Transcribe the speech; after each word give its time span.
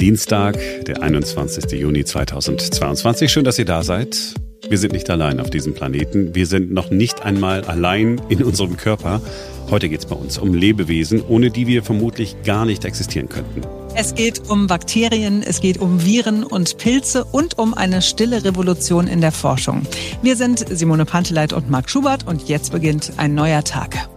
Dienstag, 0.00 0.58
der 0.86 1.02
21. 1.02 1.72
Juni 1.72 2.06
2022. 2.06 3.30
Schön, 3.30 3.44
dass 3.44 3.58
ihr 3.58 3.66
da 3.66 3.82
seid. 3.82 4.34
Wir 4.66 4.78
sind 4.78 4.94
nicht 4.94 5.10
allein 5.10 5.40
auf 5.40 5.50
diesem 5.50 5.74
Planeten. 5.74 6.34
Wir 6.34 6.46
sind 6.46 6.72
noch 6.72 6.90
nicht 6.90 7.22
einmal 7.22 7.64
allein 7.64 8.18
in 8.30 8.42
unserem 8.42 8.78
Körper. 8.78 9.20
Heute 9.68 9.90
geht 9.90 10.00
es 10.00 10.06
bei 10.06 10.16
uns 10.16 10.38
um 10.38 10.54
Lebewesen, 10.54 11.22
ohne 11.28 11.50
die 11.50 11.66
wir 11.66 11.82
vermutlich 11.82 12.42
gar 12.44 12.64
nicht 12.64 12.86
existieren 12.86 13.28
könnten. 13.28 13.60
Es 13.94 14.14
geht 14.14 14.48
um 14.48 14.68
Bakterien, 14.68 15.42
es 15.42 15.60
geht 15.60 15.78
um 15.78 16.02
Viren 16.02 16.44
und 16.44 16.78
Pilze 16.78 17.24
und 17.24 17.58
um 17.58 17.74
eine 17.74 18.00
stille 18.00 18.42
Revolution 18.42 19.06
in 19.06 19.20
der 19.20 19.32
Forschung. 19.32 19.82
Wir 20.22 20.36
sind 20.36 20.64
Simone 20.70 21.04
Panteleit 21.04 21.52
und 21.52 21.68
Marc 21.68 21.90
Schubert 21.90 22.26
und 22.26 22.48
jetzt 22.48 22.72
beginnt 22.72 23.12
ein 23.18 23.34
neuer 23.34 23.64
Tag. 23.64 24.08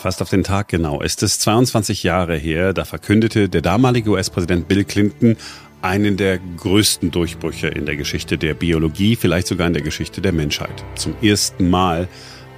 Fast 0.00 0.22
auf 0.22 0.30
den 0.30 0.44
Tag 0.44 0.68
genau 0.68 1.00
ist 1.00 1.24
es 1.24 1.40
22 1.40 2.04
Jahre 2.04 2.36
her, 2.36 2.72
da 2.72 2.84
verkündete 2.84 3.48
der 3.48 3.62
damalige 3.62 4.10
US-Präsident 4.10 4.68
Bill 4.68 4.84
Clinton 4.84 5.36
einen 5.82 6.16
der 6.16 6.38
größten 6.38 7.10
Durchbrüche 7.10 7.66
in 7.66 7.84
der 7.84 7.96
Geschichte 7.96 8.38
der 8.38 8.54
Biologie, 8.54 9.16
vielleicht 9.16 9.48
sogar 9.48 9.66
in 9.66 9.72
der 9.72 9.82
Geschichte 9.82 10.20
der 10.20 10.32
Menschheit. 10.32 10.84
Zum 10.94 11.16
ersten 11.20 11.68
Mal 11.68 12.06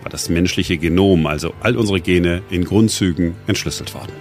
war 0.03 0.11
das 0.11 0.29
menschliche 0.29 0.77
Genom, 0.77 1.27
also 1.27 1.55
all 1.63 1.79
unsere 1.79 2.03
Gene, 2.03 2.43
in 2.51 2.67
Grundzügen 2.67 3.35
entschlüsselt 3.47 3.95
worden. 3.95 4.13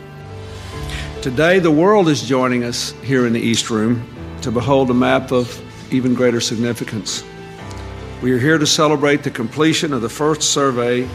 Today 1.22 1.60
the 1.60 1.76
world 1.76 2.08
is 2.08 2.26
joining 2.26 2.64
us 2.64 2.96
here 3.06 3.28
in 3.28 3.34
the 3.34 3.42
East 3.42 3.70
Room 3.70 4.02
to 4.42 4.50
behold 4.50 4.90
a 4.90 4.94
map 4.94 5.34
of 5.34 5.60
even 5.92 6.16
greater 6.16 6.40
significance. 6.40 7.26
We 8.24 8.32
are 8.32 8.40
here 8.40 8.58
to 8.58 8.66
celebrate 8.66 9.24
the 9.24 9.30
completion 9.30 9.92
of 9.92 10.02
the 10.02 10.10
first 10.10 10.42
survey 10.42 11.06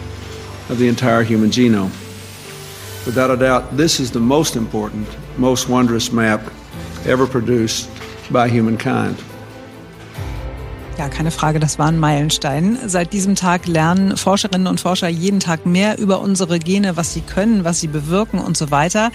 of 0.68 0.78
the 0.78 0.88
entire 0.88 1.22
human 1.22 1.50
genome. 1.50 2.03
Without 3.06 3.30
a 3.30 3.36
doubt, 3.36 3.76
this 3.76 4.00
is 4.00 4.10
the 4.10 4.20
most 4.20 4.56
important, 4.56 5.06
most 5.38 5.68
wondrous 5.68 6.10
map 6.10 6.40
ever 7.04 7.26
produced 7.26 7.90
by 8.30 8.48
humankind. 8.48 9.22
Ja, 10.96 11.08
keine 11.08 11.32
Frage, 11.32 11.58
das 11.58 11.80
war 11.80 11.88
ein 11.88 11.98
Meilenstein. 11.98 12.78
Seit 12.86 13.12
diesem 13.12 13.34
Tag 13.34 13.66
lernen 13.66 14.16
Forscherinnen 14.16 14.68
und 14.68 14.80
Forscher 14.80 15.08
jeden 15.08 15.40
Tag 15.40 15.66
mehr 15.66 15.98
über 15.98 16.20
unsere 16.20 16.60
Gene, 16.60 16.96
was 16.96 17.12
sie 17.12 17.20
können, 17.20 17.64
was 17.64 17.80
sie 17.80 17.88
bewirken 17.88 18.38
und 18.38 18.56
so 18.56 18.70
weiter. 18.70 19.10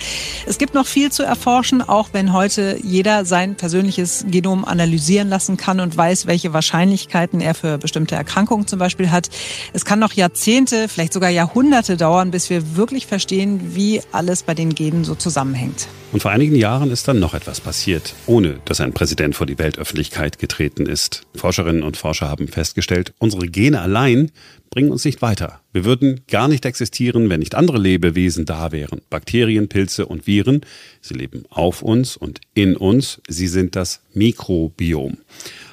Es 0.45 0.57
gibt 0.57 0.73
noch 0.73 0.85
viel 0.85 1.09
zu 1.09 1.23
erforschen, 1.23 1.81
auch 1.81 2.09
wenn 2.11 2.33
heute 2.33 2.77
jeder 2.83 3.23
sein 3.23 3.55
persönliches 3.55 4.25
Genom 4.27 4.65
analysieren 4.65 5.29
lassen 5.29 5.55
kann 5.55 5.79
und 5.79 5.95
weiß, 5.95 6.27
welche 6.27 6.51
Wahrscheinlichkeiten 6.51 7.39
er 7.39 7.55
für 7.55 7.77
bestimmte 7.77 8.15
Erkrankungen 8.15 8.67
zum 8.67 8.77
Beispiel 8.77 9.09
hat. 9.09 9.29
Es 9.71 9.85
kann 9.85 9.99
noch 9.99 10.11
Jahrzehnte, 10.11 10.89
vielleicht 10.89 11.13
sogar 11.13 11.29
Jahrhunderte 11.29 11.95
dauern, 11.95 12.31
bis 12.31 12.49
wir 12.49 12.75
wirklich 12.75 13.07
verstehen, 13.07 13.73
wie 13.73 14.01
alles 14.11 14.43
bei 14.43 14.53
den 14.53 14.75
Genen 14.75 15.05
so 15.05 15.15
zusammenhängt. 15.15 15.87
Und 16.11 16.21
vor 16.21 16.31
einigen 16.31 16.55
Jahren 16.55 16.89
ist 16.89 17.07
dann 17.07 17.19
noch 17.19 17.35
etwas 17.35 17.61
passiert, 17.61 18.15
ohne 18.25 18.59
dass 18.65 18.81
ein 18.81 18.93
Präsident 18.93 19.35
vor 19.35 19.45
die 19.45 19.59
Weltöffentlichkeit 19.59 20.39
getreten 20.39 20.87
ist. 20.87 21.21
Forscherinnen 21.69 21.83
und 21.83 21.97
Forscher 21.97 22.29
haben 22.29 22.47
festgestellt, 22.47 23.13
unsere 23.19 23.47
Gene 23.47 23.79
allein 23.79 24.31
bringen 24.71 24.91
uns 24.91 25.05
nicht 25.05 25.21
weiter. 25.21 25.61
Wir 25.71 25.85
würden 25.85 26.21
gar 26.27 26.47
nicht 26.47 26.65
existieren, 26.65 27.29
wenn 27.29 27.39
nicht 27.39 27.53
andere 27.53 27.77
Lebewesen 27.77 28.45
da 28.45 28.71
wären. 28.71 29.01
Bakterien, 29.11 29.67
Pilze 29.67 30.07
und 30.07 30.25
Viren, 30.25 30.61
sie 31.01 31.13
leben 31.13 31.43
auf 31.49 31.83
uns 31.83 32.17
und 32.17 32.41
in 32.55 32.75
uns. 32.75 33.21
Sie 33.27 33.47
sind 33.47 33.75
das 33.75 34.01
Mikrobiom. 34.13 35.17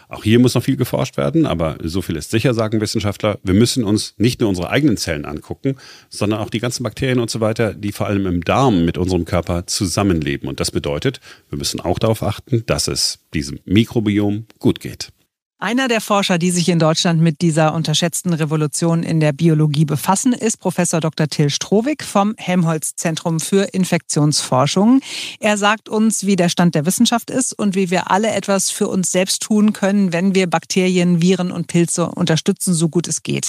Auch 0.08 0.22
hier 0.22 0.38
muss 0.38 0.54
noch 0.54 0.62
viel 0.62 0.76
geforscht 0.76 1.16
werden, 1.16 1.46
aber 1.46 1.78
so 1.82 2.02
viel 2.02 2.16
ist 2.16 2.30
sicher, 2.30 2.52
sagen 2.52 2.80
Wissenschaftler. 2.80 3.38
Wir 3.42 3.54
müssen 3.54 3.82
uns 3.82 4.14
nicht 4.18 4.40
nur 4.40 4.50
unsere 4.50 4.70
eigenen 4.70 4.98
Zellen 4.98 5.24
angucken, 5.24 5.76
sondern 6.10 6.40
auch 6.40 6.50
die 6.50 6.60
ganzen 6.60 6.82
Bakterien 6.84 7.18
und 7.20 7.30
so 7.30 7.40
weiter, 7.40 7.72
die 7.72 7.90
vor 7.90 8.06
allem 8.06 8.26
im 8.26 8.44
Darm 8.44 8.84
mit 8.84 8.98
unserem 8.98 9.24
Körper 9.24 9.66
zusammenleben. 9.66 10.48
Und 10.48 10.60
das 10.60 10.70
bedeutet, 10.70 11.20
wir 11.48 11.58
müssen 11.58 11.80
auch 11.80 11.98
darauf 11.98 12.22
achten, 12.22 12.64
dass 12.66 12.86
es 12.86 13.18
diesem 13.32 13.58
Mikrobiom 13.64 14.46
gut 14.58 14.80
geht. 14.80 15.10
Einer 15.58 15.88
der 15.88 16.02
Forscher, 16.02 16.36
die 16.36 16.50
sich 16.50 16.68
in 16.68 16.78
Deutschland 16.78 17.22
mit 17.22 17.40
dieser 17.40 17.72
unterschätzten 17.72 18.34
Revolution 18.34 19.02
in 19.02 19.20
der 19.20 19.32
Biologie 19.32 19.86
befassen, 19.86 20.34
ist 20.34 20.60
Professor 20.60 21.00
Dr. 21.00 21.28
Till 21.28 21.48
Strohwig 21.48 22.04
vom 22.04 22.34
Helmholtz 22.36 22.94
Zentrum 22.94 23.40
für 23.40 23.62
Infektionsforschung. 23.72 25.00
Er 25.40 25.56
sagt 25.56 25.88
uns, 25.88 26.26
wie 26.26 26.36
der 26.36 26.50
Stand 26.50 26.74
der 26.74 26.84
Wissenschaft 26.84 27.30
ist 27.30 27.58
und 27.58 27.74
wie 27.74 27.90
wir 27.90 28.10
alle 28.10 28.32
etwas 28.32 28.68
für 28.68 28.86
uns 28.86 29.10
selbst 29.10 29.44
tun 29.44 29.72
können, 29.72 30.12
wenn 30.12 30.34
wir 30.34 30.46
Bakterien, 30.46 31.22
Viren 31.22 31.50
und 31.50 31.68
Pilze 31.68 32.10
unterstützen, 32.10 32.74
so 32.74 32.90
gut 32.90 33.08
es 33.08 33.22
geht. 33.22 33.48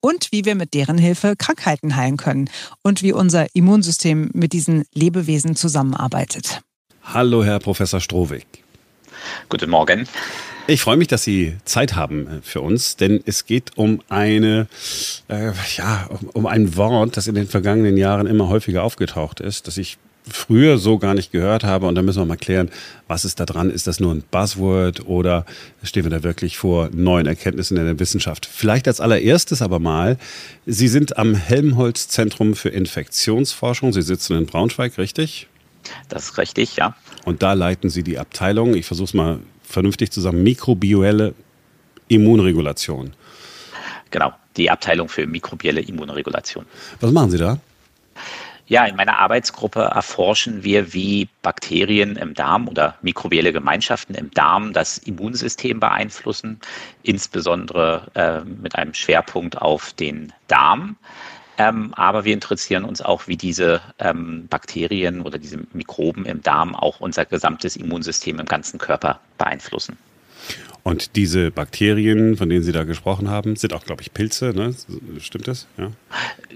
Und 0.00 0.32
wie 0.32 0.44
wir 0.44 0.56
mit 0.56 0.74
deren 0.74 0.98
Hilfe 0.98 1.36
Krankheiten 1.38 1.94
heilen 1.94 2.16
können 2.16 2.50
und 2.82 3.00
wie 3.04 3.12
unser 3.12 3.46
Immunsystem 3.54 4.28
mit 4.34 4.52
diesen 4.54 4.86
Lebewesen 4.92 5.54
zusammenarbeitet. 5.54 6.62
Hallo, 7.04 7.44
Herr 7.44 7.60
Professor 7.60 8.00
Strohwig. 8.00 8.63
Guten 9.48 9.70
Morgen. 9.70 10.06
Ich 10.66 10.80
freue 10.80 10.96
mich, 10.96 11.08
dass 11.08 11.24
Sie 11.24 11.56
Zeit 11.64 11.94
haben 11.94 12.26
äh, 12.26 12.30
für 12.42 12.62
uns, 12.62 12.96
denn 12.96 13.22
es 13.26 13.44
geht 13.44 13.76
um 13.76 14.00
eine, 14.08 14.66
äh, 15.28 15.52
ja, 15.76 16.08
um 16.32 16.46
ein 16.46 16.76
Wort, 16.76 17.16
das 17.16 17.26
in 17.26 17.34
den 17.34 17.46
vergangenen 17.46 17.98
Jahren 17.98 18.26
immer 18.26 18.48
häufiger 18.48 18.82
aufgetaucht 18.82 19.40
ist, 19.40 19.66
das 19.66 19.76
ich 19.76 19.98
früher 20.26 20.78
so 20.78 20.98
gar 20.98 21.14
nicht 21.14 21.32
gehört 21.32 21.64
habe. 21.64 21.86
Und 21.86 21.96
da 21.96 22.02
müssen 22.02 22.20
wir 22.20 22.26
mal 22.26 22.36
klären, 22.36 22.70
was 23.08 23.24
ist 23.24 23.40
da 23.40 23.44
dran? 23.44 23.70
Ist 23.70 23.86
das 23.86 24.00
nur 24.00 24.14
ein 24.14 24.24
Buzzword 24.30 25.06
oder 25.06 25.44
stehen 25.82 26.04
wir 26.04 26.10
da 26.10 26.22
wirklich 26.22 26.56
vor 26.56 26.88
neuen 26.92 27.26
Erkenntnissen 27.26 27.76
in 27.76 27.84
der 27.84 28.00
Wissenschaft? 28.00 28.46
Vielleicht 28.50 28.88
als 28.88 29.00
allererstes 29.00 29.60
aber 29.60 29.78
mal, 29.78 30.16
Sie 30.64 30.88
sind 30.88 31.18
am 31.18 31.34
Helmholtz 31.34 32.08
Zentrum 32.08 32.54
für 32.54 32.70
Infektionsforschung. 32.70 33.92
Sie 33.92 34.02
sitzen 34.02 34.36
in 34.36 34.46
Braunschweig, 34.46 34.96
richtig? 34.96 35.48
Das 36.08 36.24
ist 36.24 36.38
richtig, 36.38 36.76
ja. 36.76 36.94
Und 37.24 37.42
da 37.42 37.52
leiten 37.52 37.90
Sie 37.90 38.02
die 38.02 38.18
Abteilung, 38.18 38.74
ich 38.74 38.86
versuche 38.86 39.06
es 39.06 39.14
mal 39.14 39.40
vernünftig 39.62 40.10
zusammen, 40.12 40.42
mikrobielle 40.42 41.34
Immunregulation. 42.08 43.12
Genau, 44.10 44.32
die 44.56 44.70
Abteilung 44.70 45.08
für 45.08 45.26
mikrobielle 45.26 45.80
Immunregulation. 45.80 46.66
Was 47.00 47.10
machen 47.10 47.30
Sie 47.30 47.38
da? 47.38 47.58
Ja, 48.66 48.86
in 48.86 48.96
meiner 48.96 49.18
Arbeitsgruppe 49.18 49.80
erforschen 49.80 50.64
wir, 50.64 50.94
wie 50.94 51.28
Bakterien 51.42 52.16
im 52.16 52.32
Darm 52.32 52.66
oder 52.66 52.96
mikrobielle 53.02 53.52
Gemeinschaften 53.52 54.14
im 54.14 54.30
Darm 54.30 54.72
das 54.72 54.96
Immunsystem 54.96 55.80
beeinflussen, 55.80 56.60
insbesondere 57.02 58.10
äh, 58.14 58.40
mit 58.40 58.74
einem 58.76 58.94
Schwerpunkt 58.94 59.60
auf 59.60 59.92
den 59.92 60.32
Darm. 60.48 60.96
Ähm, 61.56 61.94
aber 61.94 62.24
wir 62.24 62.34
interessieren 62.34 62.84
uns 62.84 63.00
auch, 63.00 63.28
wie 63.28 63.36
diese 63.36 63.80
ähm, 63.98 64.48
Bakterien 64.48 65.22
oder 65.22 65.38
diese 65.38 65.58
Mikroben 65.72 66.26
im 66.26 66.42
Darm 66.42 66.74
auch 66.74 67.00
unser 67.00 67.24
gesamtes 67.24 67.76
Immunsystem 67.76 68.40
im 68.40 68.46
ganzen 68.46 68.78
Körper 68.78 69.20
beeinflussen. 69.38 69.96
Und 70.84 71.16
diese 71.16 71.50
Bakterien, 71.50 72.36
von 72.36 72.50
denen 72.50 72.62
Sie 72.62 72.70
da 72.70 72.84
gesprochen 72.84 73.30
haben, 73.30 73.56
sind 73.56 73.72
auch, 73.72 73.84
glaube 73.86 74.02
ich, 74.02 74.12
Pilze, 74.12 74.52
ne? 74.54 74.74
Stimmt 75.18 75.48
das? 75.48 75.66
Ja. 75.78 75.90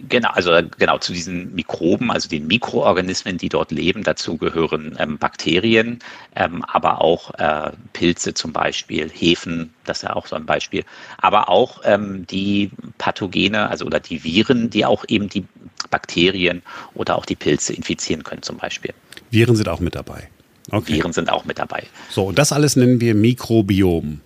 Genau, 0.06 0.28
also 0.32 0.52
genau 0.78 0.98
zu 0.98 1.14
diesen 1.14 1.54
Mikroben, 1.54 2.10
also 2.10 2.28
den 2.28 2.46
Mikroorganismen, 2.46 3.38
die 3.38 3.48
dort 3.48 3.72
leben, 3.72 4.02
dazu 4.02 4.36
gehören 4.36 4.94
ähm, 4.98 5.16
Bakterien, 5.16 6.00
ähm, 6.36 6.62
aber 6.68 7.00
auch 7.00 7.32
äh, 7.38 7.72
Pilze 7.94 8.34
zum 8.34 8.52
Beispiel, 8.52 9.08
Hefen, 9.08 9.72
das 9.86 9.98
ist 9.98 10.02
ja 10.02 10.14
auch 10.14 10.26
so 10.26 10.36
ein 10.36 10.44
Beispiel, 10.44 10.84
aber 11.16 11.48
auch 11.48 11.80
ähm, 11.84 12.26
die 12.26 12.70
Pathogene, 12.98 13.70
also 13.70 13.86
oder 13.86 13.98
die 13.98 14.22
Viren, 14.24 14.68
die 14.68 14.84
auch 14.84 15.06
eben 15.08 15.30
die 15.30 15.44
Bakterien 15.90 16.60
oder 16.92 17.16
auch 17.16 17.24
die 17.24 17.36
Pilze 17.36 17.72
infizieren 17.72 18.24
können 18.24 18.42
zum 18.42 18.58
Beispiel. 18.58 18.92
Viren 19.30 19.56
sind 19.56 19.70
auch 19.70 19.80
mit 19.80 19.94
dabei. 19.94 20.28
Okay. 20.70 20.94
Viren 20.94 21.12
sind 21.12 21.30
auch 21.30 21.44
mit 21.44 21.58
dabei. 21.58 21.84
So, 22.10 22.26
und 22.26 22.38
das 22.38 22.52
alles 22.52 22.76
nennen 22.76 23.00
wir 23.00 23.14
Mikrobiom. 23.14 24.20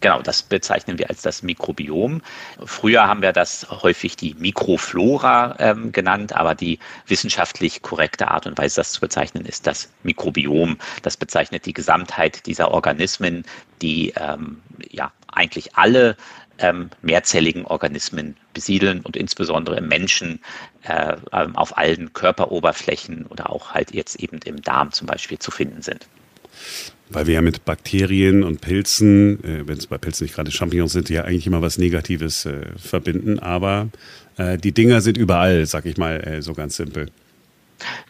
Genau, 0.00 0.22
das 0.22 0.42
bezeichnen 0.42 0.98
wir 0.98 1.10
als 1.10 1.22
das 1.22 1.42
Mikrobiom. 1.42 2.22
Früher 2.64 3.08
haben 3.08 3.22
wir 3.22 3.32
das 3.32 3.66
häufig 3.70 4.16
die 4.16 4.34
Mikroflora 4.34 5.56
ähm, 5.58 5.90
genannt, 5.90 6.34
aber 6.34 6.54
die 6.54 6.78
wissenschaftlich 7.08 7.82
korrekte 7.82 8.28
Art 8.28 8.46
und 8.46 8.56
Weise, 8.56 8.76
das 8.76 8.92
zu 8.92 9.00
bezeichnen, 9.00 9.44
ist 9.44 9.66
das 9.66 9.90
Mikrobiom. 10.04 10.76
Das 11.02 11.16
bezeichnet 11.16 11.66
die 11.66 11.72
Gesamtheit 11.72 12.46
dieser 12.46 12.70
Organismen, 12.70 13.44
die 13.82 14.12
ähm, 14.16 14.60
ja 14.90 15.10
eigentlich 15.32 15.76
alle 15.76 16.16
ähm, 16.58 16.90
mehrzelligen 17.02 17.64
Organismen 17.64 18.36
besiedeln 18.54 19.00
und 19.00 19.16
insbesondere 19.16 19.78
im 19.78 19.88
Menschen 19.88 20.40
äh, 20.82 21.16
ähm, 21.32 21.56
auf 21.56 21.76
allen 21.76 22.12
Körperoberflächen 22.12 23.26
oder 23.26 23.50
auch 23.50 23.72
halt 23.72 23.94
jetzt 23.94 24.20
eben 24.20 24.40
im 24.44 24.60
Darm 24.62 24.92
zum 24.92 25.06
Beispiel 25.06 25.38
zu 25.38 25.50
finden 25.50 25.82
sind. 25.82 26.06
Weil 27.08 27.26
wir 27.26 27.34
ja 27.34 27.42
mit 27.42 27.64
Bakterien 27.64 28.44
und 28.44 28.60
Pilzen, 28.60 29.42
äh, 29.42 29.66
wenn 29.66 29.78
es 29.78 29.86
bei 29.86 29.98
Pilzen 29.98 30.24
nicht 30.24 30.34
gerade 30.34 30.50
Champignons 30.50 30.92
sind, 30.92 31.08
ja 31.08 31.24
eigentlich 31.24 31.46
immer 31.46 31.62
was 31.62 31.78
Negatives 31.78 32.44
äh, 32.46 32.66
verbinden, 32.76 33.38
aber 33.38 33.88
äh, 34.36 34.58
die 34.58 34.72
Dinger 34.72 35.00
sind 35.00 35.16
überall, 35.16 35.66
sag 35.66 35.86
ich 35.86 35.96
mal, 35.96 36.20
äh, 36.20 36.42
so 36.42 36.52
ganz 36.52 36.76
simpel. 36.76 37.06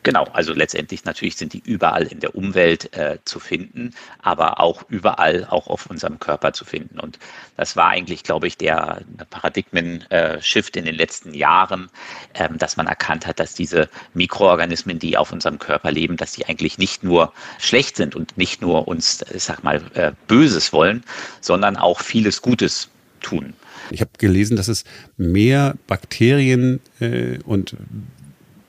Genau, 0.03 0.25
also 0.33 0.53
letztendlich 0.53 1.05
natürlich 1.05 1.37
sind 1.37 1.53
die 1.53 1.63
überall 1.65 2.07
in 2.07 2.21
der 2.21 2.35
Umwelt 2.35 2.95
äh, 2.97 3.19
zu 3.25 3.41
finden, 3.41 3.95
aber 4.23 4.61
auch 4.61 4.83
überall 4.89 5.47
auch 5.49 5.67
auf 5.67 5.87
unserem 5.87 6.19
Körper 6.19 6.53
zu 6.53 6.65
finden. 6.65 6.99
Und 6.99 7.19
das 7.57 7.77
war 7.77 7.89
eigentlich, 7.89 8.23
glaube 8.23 8.47
ich, 8.47 8.57
der 8.57 9.03
Paradigmen-Shift 9.31 10.77
in 10.77 10.85
den 10.85 10.95
letzten 10.95 11.35
Jahren, 11.35 11.91
ähm, 12.35 12.59
dass 12.59 12.77
man 12.77 12.87
erkannt 12.87 13.27
hat, 13.27 13.41
dass 13.41 13.55
diese 13.55 13.89
Mikroorganismen, 14.15 14.99
die 14.99 15.17
auf 15.17 15.33
unserem 15.33 15.59
Körper 15.59 15.91
leben, 15.91 16.17
dass 16.17 16.33
die 16.33 16.47
eigentlich 16.47 16.79
nicht 16.79 17.03
nur 17.03 17.33
schlecht 17.59 17.97
sind 17.97 18.17
und 18.17 18.37
nicht 18.37 18.63
nur 18.63 18.89
uns, 18.89 19.25
ich 19.33 19.45
sag 19.45 19.63
mal, 19.63 19.83
äh, 19.95 20.13
Böses 20.27 20.73
wollen, 20.73 21.05
sondern 21.41 21.77
auch 21.77 22.01
vieles 22.01 22.43
Gutes 22.43 22.89
tun. 23.21 23.55
Ich 23.91 24.01
habe 24.01 24.11
gelesen, 24.19 24.57
dass 24.57 24.69
es 24.69 24.85
mehr 25.17 25.75
Bakterien 25.87 26.81
äh, 27.01 27.39
und 27.45 27.77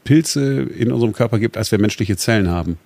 Pilze 0.04 0.62
in 0.62 0.92
unserem 0.92 1.14
Körper 1.14 1.40
gibt, 1.40 1.58
als 1.58 1.72
wir 1.72 1.80
menschliche 1.80 2.18
Zellen 2.18 2.50
haben. 2.50 2.78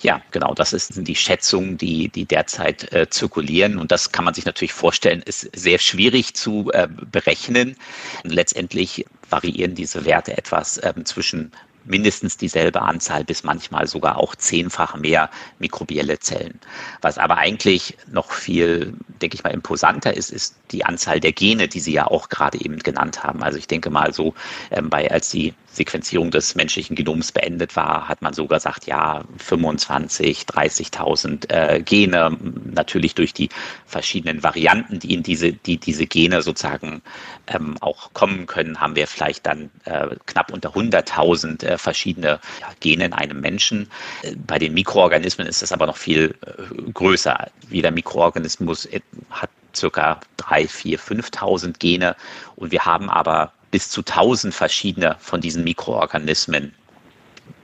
Ja, 0.00 0.22
genau. 0.30 0.54
Das 0.54 0.70
sind 0.70 1.06
die 1.06 1.14
Schätzungen, 1.14 1.76
die, 1.76 2.08
die 2.08 2.24
derzeit 2.24 2.92
äh, 2.92 3.08
zirkulieren. 3.10 3.78
Und 3.78 3.92
das 3.92 4.12
kann 4.12 4.24
man 4.24 4.34
sich 4.34 4.46
natürlich 4.46 4.72
vorstellen, 4.72 5.22
ist 5.22 5.50
sehr 5.54 5.78
schwierig 5.78 6.34
zu 6.34 6.70
äh, 6.72 6.88
berechnen. 6.88 7.76
Letztendlich 8.22 9.04
variieren 9.28 9.74
diese 9.74 10.04
Werte 10.04 10.36
etwas 10.36 10.78
äh, 10.78 10.94
zwischen 11.04 11.52
mindestens 11.84 12.36
dieselbe 12.36 12.82
Anzahl 12.82 13.24
bis 13.24 13.42
manchmal 13.42 13.86
sogar 13.86 14.18
auch 14.18 14.34
zehnfach 14.36 14.96
mehr 14.96 15.30
mikrobielle 15.58 16.18
Zellen. 16.18 16.60
Was 17.00 17.18
aber 17.18 17.38
eigentlich 17.38 17.96
noch 18.10 18.32
viel, 18.32 18.94
denke 19.20 19.34
ich 19.34 19.42
mal, 19.42 19.50
imposanter 19.50 20.14
ist, 20.14 20.30
ist 20.30 20.56
die 20.70 20.84
Anzahl 20.84 21.20
der 21.20 21.32
Gene, 21.32 21.68
die 21.68 21.80
Sie 21.80 21.92
ja 21.92 22.06
auch 22.06 22.28
gerade 22.28 22.60
eben 22.60 22.78
genannt 22.78 23.24
haben. 23.24 23.42
Also 23.42 23.58
ich 23.58 23.66
denke 23.66 23.90
mal 23.90 24.12
so, 24.12 24.34
ähm, 24.70 24.90
bei, 24.90 25.10
als 25.10 25.30
die 25.30 25.54
Sequenzierung 25.80 26.30
des 26.30 26.56
menschlichen 26.56 26.94
Genoms 26.94 27.32
beendet 27.32 27.74
war, 27.74 28.06
hat 28.06 28.20
man 28.20 28.34
so 28.34 28.46
gesagt, 28.46 28.86
ja, 28.86 29.24
25, 29.38 30.42
30.000 30.42 31.50
äh, 31.50 31.80
Gene, 31.80 32.36
natürlich 32.70 33.14
durch 33.14 33.32
die 33.32 33.48
verschiedenen 33.86 34.42
Varianten, 34.42 34.98
die 34.98 35.14
in 35.14 35.22
diese, 35.22 35.54
die 35.54 35.78
diese 35.78 36.06
Gene 36.06 36.42
sozusagen 36.42 37.00
ähm, 37.46 37.78
auch 37.80 38.12
kommen 38.12 38.44
können, 38.44 38.78
haben 38.78 38.94
wir 38.94 39.06
vielleicht 39.06 39.46
dann 39.46 39.70
äh, 39.86 40.08
knapp 40.26 40.52
unter 40.52 40.74
100.000 40.74 41.64
äh, 41.64 41.78
verschiedene 41.78 42.40
ja, 42.60 42.68
Gene 42.80 43.06
in 43.06 43.12
einem 43.14 43.40
Menschen. 43.40 43.88
Äh, 44.20 44.36
bei 44.36 44.58
den 44.58 44.74
Mikroorganismen 44.74 45.46
ist 45.46 45.62
das 45.62 45.72
aber 45.72 45.86
noch 45.86 45.96
viel 45.96 46.34
äh, 46.44 46.92
größer. 46.92 47.50
Jeder 47.70 47.90
Mikroorganismus 47.90 48.84
äh, 48.84 49.00
hat 49.30 49.48
circa 49.74 50.20
3, 50.36 50.68
4, 50.68 50.98
5.000 50.98 51.78
Gene 51.78 52.16
und 52.56 52.70
wir 52.70 52.84
haben 52.84 53.08
aber 53.08 53.54
bis 53.70 53.90
zu 53.90 54.00
1000 54.00 54.54
verschiedene 54.54 55.16
von 55.20 55.40
diesen 55.40 55.64
Mikroorganismen 55.64 56.74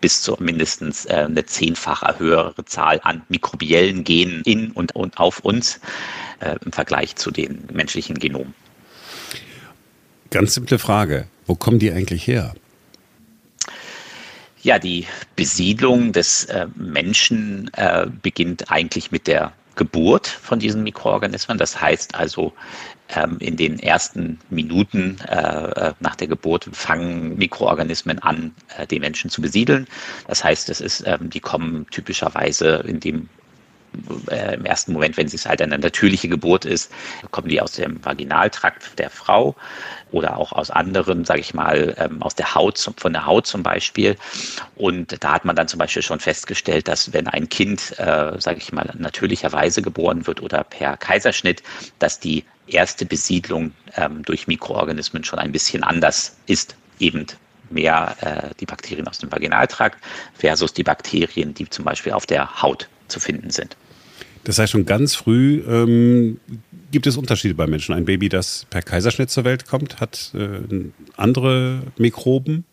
bis 0.00 0.22
zu 0.22 0.36
mindestens 0.38 1.06
äh, 1.06 1.26
eine 1.28 1.44
zehnfache 1.46 2.18
höhere 2.18 2.64
Zahl 2.64 3.00
an 3.02 3.22
mikrobiellen 3.28 4.04
Genen 4.04 4.42
in 4.42 4.70
und, 4.72 4.94
und 4.94 5.18
auf 5.18 5.40
uns 5.40 5.80
äh, 6.40 6.56
im 6.64 6.72
Vergleich 6.72 7.16
zu 7.16 7.30
den 7.30 7.64
menschlichen 7.72 8.18
Genomen. 8.18 8.54
Ganz 10.30 10.54
simple 10.54 10.78
Frage, 10.78 11.28
wo 11.46 11.54
kommen 11.54 11.78
die 11.78 11.92
eigentlich 11.92 12.26
her? 12.26 12.54
Ja, 14.62 14.78
die 14.80 15.06
Besiedlung 15.36 16.12
des 16.12 16.44
äh, 16.46 16.66
Menschen 16.74 17.70
äh, 17.74 18.06
beginnt 18.22 18.70
eigentlich 18.70 19.12
mit 19.12 19.28
der 19.28 19.52
Geburt 19.76 20.26
von 20.26 20.58
diesen 20.58 20.82
Mikroorganismen. 20.82 21.58
Das 21.58 21.80
heißt 21.80 22.16
also, 22.16 22.52
ähm, 23.14 23.36
in 23.40 23.56
den 23.56 23.78
ersten 23.78 24.38
Minuten 24.50 25.18
äh, 25.28 25.34
äh, 25.34 25.94
nach 26.00 26.16
der 26.16 26.28
Geburt 26.28 26.68
fangen 26.72 27.36
Mikroorganismen 27.36 28.18
an, 28.20 28.54
äh, 28.76 28.86
den 28.86 29.00
Menschen 29.00 29.30
zu 29.30 29.40
besiedeln. 29.40 29.86
Das 30.26 30.42
heißt, 30.42 30.68
es 30.70 30.80
ist, 30.80 31.04
ähm, 31.06 31.30
die 31.30 31.40
kommen 31.40 31.86
typischerweise 31.90 32.84
in 32.86 33.00
dem 33.00 33.28
äh, 34.30 34.54
im 34.54 34.64
ersten 34.64 34.92
Moment, 34.92 35.16
wenn 35.16 35.26
es 35.26 35.46
halt 35.46 35.62
eine 35.62 35.78
natürliche 35.78 36.28
Geburt 36.28 36.64
ist, 36.64 36.90
kommen 37.30 37.48
die 37.48 37.60
aus 37.60 37.72
dem 37.72 38.04
Vaginaltrakt 38.04 38.98
der 38.98 39.10
Frau 39.10 39.56
oder 40.10 40.36
auch 40.36 40.52
aus 40.52 40.70
anderen, 40.70 41.24
sage 41.24 41.40
ich 41.40 41.54
mal, 41.54 41.94
ähm, 41.98 42.22
aus 42.22 42.34
der 42.34 42.54
Haut, 42.54 42.78
von 42.96 43.12
der 43.12 43.26
Haut 43.26 43.46
zum 43.46 43.62
Beispiel. 43.62 44.16
Und 44.76 45.22
da 45.22 45.32
hat 45.32 45.44
man 45.44 45.56
dann 45.56 45.68
zum 45.68 45.78
Beispiel 45.78 46.02
schon 46.02 46.20
festgestellt, 46.20 46.88
dass 46.88 47.12
wenn 47.12 47.26
ein 47.26 47.48
Kind, 47.48 47.98
äh, 47.98 48.38
sage 48.38 48.58
ich 48.58 48.72
mal, 48.72 48.92
natürlicherweise 48.98 49.82
geboren 49.82 50.26
wird 50.26 50.42
oder 50.42 50.64
per 50.64 50.96
Kaiserschnitt, 50.96 51.62
dass 51.98 52.20
die 52.20 52.44
erste 52.66 53.06
Besiedlung 53.06 53.72
ähm, 53.96 54.22
durch 54.22 54.46
Mikroorganismen 54.46 55.24
schon 55.24 55.38
ein 55.38 55.52
bisschen 55.52 55.82
anders 55.82 56.36
ist, 56.46 56.76
eben 56.98 57.26
mehr 57.70 58.16
äh, 58.20 58.54
die 58.60 58.66
Bakterien 58.66 59.06
aus 59.08 59.18
dem 59.18 59.30
Vaginaltrakt 59.30 59.98
versus 60.34 60.72
die 60.72 60.82
Bakterien, 60.82 61.54
die 61.54 61.68
zum 61.68 61.84
Beispiel 61.84 62.12
auf 62.12 62.26
der 62.26 62.62
Haut 62.62 62.88
zu 63.08 63.20
finden 63.20 63.50
sind. 63.50 63.76
Das 64.44 64.58
heißt, 64.58 64.72
schon 64.72 64.86
ganz 64.86 65.16
früh 65.16 65.62
ähm, 65.68 66.38
gibt 66.92 67.06
es 67.06 67.16
Unterschiede 67.16 67.54
bei 67.54 67.66
Menschen. 67.66 67.94
Ein 67.94 68.04
Baby, 68.04 68.28
das 68.28 68.66
per 68.70 68.82
Kaiserschnitt 68.82 69.30
zur 69.30 69.44
Welt 69.44 69.66
kommt, 69.66 70.00
hat 70.00 70.32
äh, 70.34 70.60
andere 71.16 71.82
Mikroben. 71.98 72.64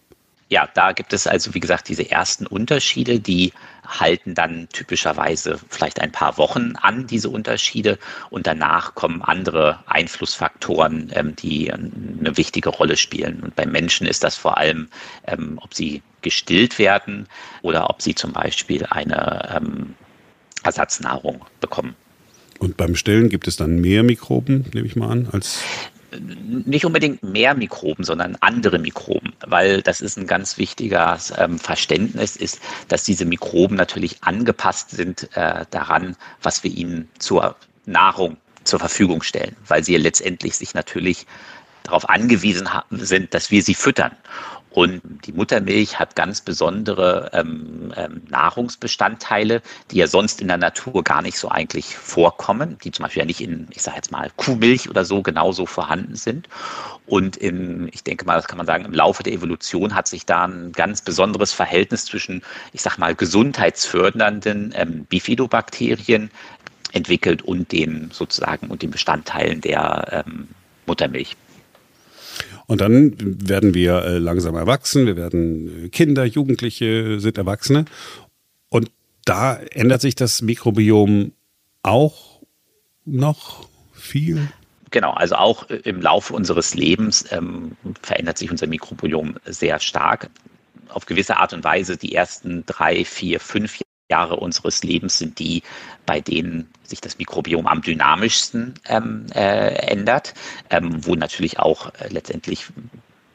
Ja, 0.49 0.69
da 0.73 0.91
gibt 0.91 1.13
es 1.13 1.25
also, 1.25 1.53
wie 1.53 1.59
gesagt, 1.59 1.89
diese 1.89 2.09
ersten 2.11 2.45
Unterschiede, 2.45 3.19
die 3.19 3.53
halten 3.87 4.35
dann 4.35 4.67
typischerweise 4.71 5.59
vielleicht 5.69 5.99
ein 5.99 6.11
paar 6.11 6.37
Wochen 6.37 6.73
an, 6.81 7.07
diese 7.07 7.29
Unterschiede. 7.29 7.97
Und 8.29 8.47
danach 8.47 8.95
kommen 8.95 9.21
andere 9.21 9.79
Einflussfaktoren, 9.87 11.11
ähm, 11.13 11.35
die 11.35 11.71
eine 11.71 12.37
wichtige 12.37 12.69
Rolle 12.69 12.97
spielen. 12.97 13.41
Und 13.41 13.55
beim 13.55 13.71
Menschen 13.71 14.07
ist 14.07 14.23
das 14.23 14.35
vor 14.35 14.57
allem, 14.57 14.89
ähm, 15.27 15.59
ob 15.61 15.73
sie 15.73 16.01
gestillt 16.21 16.79
werden 16.79 17.27
oder 17.61 17.89
ob 17.89 18.01
sie 18.01 18.15
zum 18.15 18.31
Beispiel 18.31 18.85
eine 18.89 19.55
ähm, 19.55 19.95
Ersatznahrung 20.63 21.45
bekommen. 21.59 21.95
Und 22.59 22.77
beim 22.77 22.95
Stillen 22.95 23.29
gibt 23.29 23.47
es 23.47 23.57
dann 23.57 23.81
mehr 23.81 24.03
Mikroben, 24.03 24.65
nehme 24.73 24.87
ich 24.87 24.95
mal 24.95 25.09
an, 25.09 25.27
als 25.31 25.61
nicht 26.19 26.85
unbedingt 26.85 27.23
mehr 27.23 27.53
Mikroben, 27.53 28.03
sondern 28.03 28.37
andere 28.41 28.79
Mikroben, 28.79 29.33
weil 29.45 29.81
das 29.81 30.01
ist 30.01 30.17
ein 30.17 30.27
ganz 30.27 30.57
wichtiges 30.57 31.33
ähm, 31.37 31.59
Verständnis, 31.59 32.35
ist, 32.35 32.59
dass 32.87 33.03
diese 33.03 33.25
Mikroben 33.25 33.75
natürlich 33.77 34.23
angepasst 34.23 34.91
sind 34.91 35.29
äh, 35.35 35.65
daran, 35.69 36.15
was 36.41 36.63
wir 36.63 36.71
ihnen 36.71 37.09
zur 37.19 37.55
Nahrung 37.85 38.37
zur 38.63 38.79
Verfügung 38.79 39.23
stellen, 39.23 39.55
weil 39.67 39.83
sie 39.83 39.95
letztendlich 39.97 40.55
sich 40.55 40.73
natürlich 40.73 41.25
darauf 41.83 42.09
angewiesen 42.09 42.69
sind, 42.91 43.33
dass 43.33 43.51
wir 43.51 43.61
sie 43.61 43.75
füttern. 43.75 44.11
Und 44.73 45.01
die 45.27 45.33
Muttermilch 45.33 45.99
hat 45.99 46.15
ganz 46.15 46.41
besondere 46.41 47.29
ähm, 47.33 47.93
ähm, 47.95 48.23
Nahrungsbestandteile, 48.27 49.61
die 49.91 49.97
ja 49.97 50.07
sonst 50.07 50.41
in 50.41 50.47
der 50.47 50.57
Natur 50.57 51.03
gar 51.03 51.21
nicht 51.21 51.37
so 51.37 51.49
eigentlich 51.49 51.95
vorkommen, 51.95 52.77
die 52.83 52.91
zum 52.91 53.03
Beispiel 53.03 53.21
ja 53.21 53.25
nicht 53.27 53.39
in, 53.39 53.67
ich 53.69 53.83
sage 53.83 53.97
jetzt 53.97 54.11
mal, 54.11 54.31
Kuhmilch 54.35 54.89
oder 54.89 55.05
so 55.05 55.21
genauso 55.21 55.67
vorhanden 55.67 56.15
sind. 56.15 56.49
Und 57.05 57.37
in, 57.37 57.87
ich 57.91 58.03
denke 58.03 58.25
mal, 58.25 58.35
das 58.35 58.47
kann 58.47 58.57
man 58.57 58.65
sagen, 58.65 58.85
im 58.85 58.93
Laufe 58.93 59.21
der 59.21 59.33
Evolution 59.33 59.93
hat 59.93 60.07
sich 60.07 60.25
da 60.25 60.45
ein 60.45 60.71
ganz 60.71 61.01
besonderes 61.01 61.53
Verhältnis 61.53 62.05
zwischen, 62.05 62.41
ich 62.71 62.81
sage 62.81 62.99
mal, 62.99 63.13
gesundheitsfördernden 63.13 64.73
ähm, 64.75 65.05
Bifidobakterien 65.05 66.31
entwickelt 66.93 67.43
und 67.43 67.71
den 67.71 68.09
sozusagen 68.11 68.71
und 68.71 68.81
den 68.81 68.89
Bestandteilen 68.89 69.61
der 69.61 70.23
ähm, 70.25 70.47
Muttermilch. 70.87 71.35
Und 72.67 72.81
dann 72.81 73.15
werden 73.47 73.73
wir 73.73 74.03
äh, 74.03 74.17
langsam 74.17 74.55
erwachsen, 74.55 75.05
wir 75.05 75.15
werden 75.15 75.85
äh, 75.85 75.89
Kinder, 75.89 76.25
Jugendliche, 76.25 77.19
sind 77.19 77.37
Erwachsene. 77.37 77.85
Und 78.69 78.91
da 79.25 79.55
ändert 79.55 80.01
sich 80.01 80.15
das 80.15 80.41
Mikrobiom 80.41 81.33
auch 81.83 82.41
noch 83.05 83.67
viel. 83.93 84.47
Genau, 84.91 85.11
also 85.11 85.35
auch 85.35 85.69
äh, 85.69 85.75
im 85.83 86.01
Laufe 86.01 86.33
unseres 86.33 86.75
Lebens 86.75 87.25
ähm, 87.31 87.75
verändert 88.01 88.37
sich 88.37 88.51
unser 88.51 88.67
Mikrobiom 88.67 89.35
sehr 89.45 89.79
stark. 89.79 90.29
Auf 90.89 91.05
gewisse 91.05 91.37
Art 91.37 91.53
und 91.53 91.63
Weise 91.63 91.97
die 91.97 92.13
ersten 92.13 92.63
drei, 92.65 93.03
vier, 93.03 93.39
fünf 93.39 93.79
Jahre 94.09 94.35
unseres 94.35 94.83
Lebens 94.83 95.17
sind 95.17 95.39
die, 95.39 95.63
bei 96.05 96.21
denen 96.21 96.69
sich 96.83 97.01
das 97.01 97.17
Mikrobiom 97.17 97.67
am 97.67 97.81
dynamischsten 97.81 98.75
ähm, 98.87 99.25
äh, 99.33 99.73
ändert, 99.87 100.33
ähm, 100.69 101.05
wo 101.05 101.15
natürlich 101.15 101.59
auch 101.59 101.93
äh, 101.95 102.09
letztendlich 102.09 102.67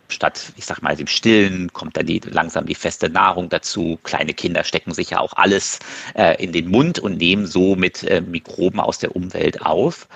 statt, 0.08 0.52
ich 0.56 0.64
sag 0.64 0.82
mal, 0.82 0.96
dem 0.96 1.06
Stillen 1.06 1.72
kommt 1.72 1.96
dann 1.96 2.06
die, 2.06 2.20
langsam 2.20 2.66
die 2.66 2.74
feste 2.74 3.10
Nahrung 3.10 3.48
dazu. 3.48 3.98
Kleine 4.02 4.34
Kinder 4.34 4.64
stecken 4.64 4.94
sich 4.94 5.10
ja 5.10 5.20
auch 5.20 5.34
alles 5.34 5.80
äh, 6.14 6.42
in 6.42 6.52
den 6.52 6.68
Mund 6.68 6.98
und 6.98 7.18
nehmen 7.18 7.46
so 7.46 7.76
mit 7.76 8.02
äh, 8.04 8.20
Mikroben 8.20 8.80
aus 8.80 8.98
der 8.98 9.14
Umwelt 9.14 9.62
auf. 9.62 10.08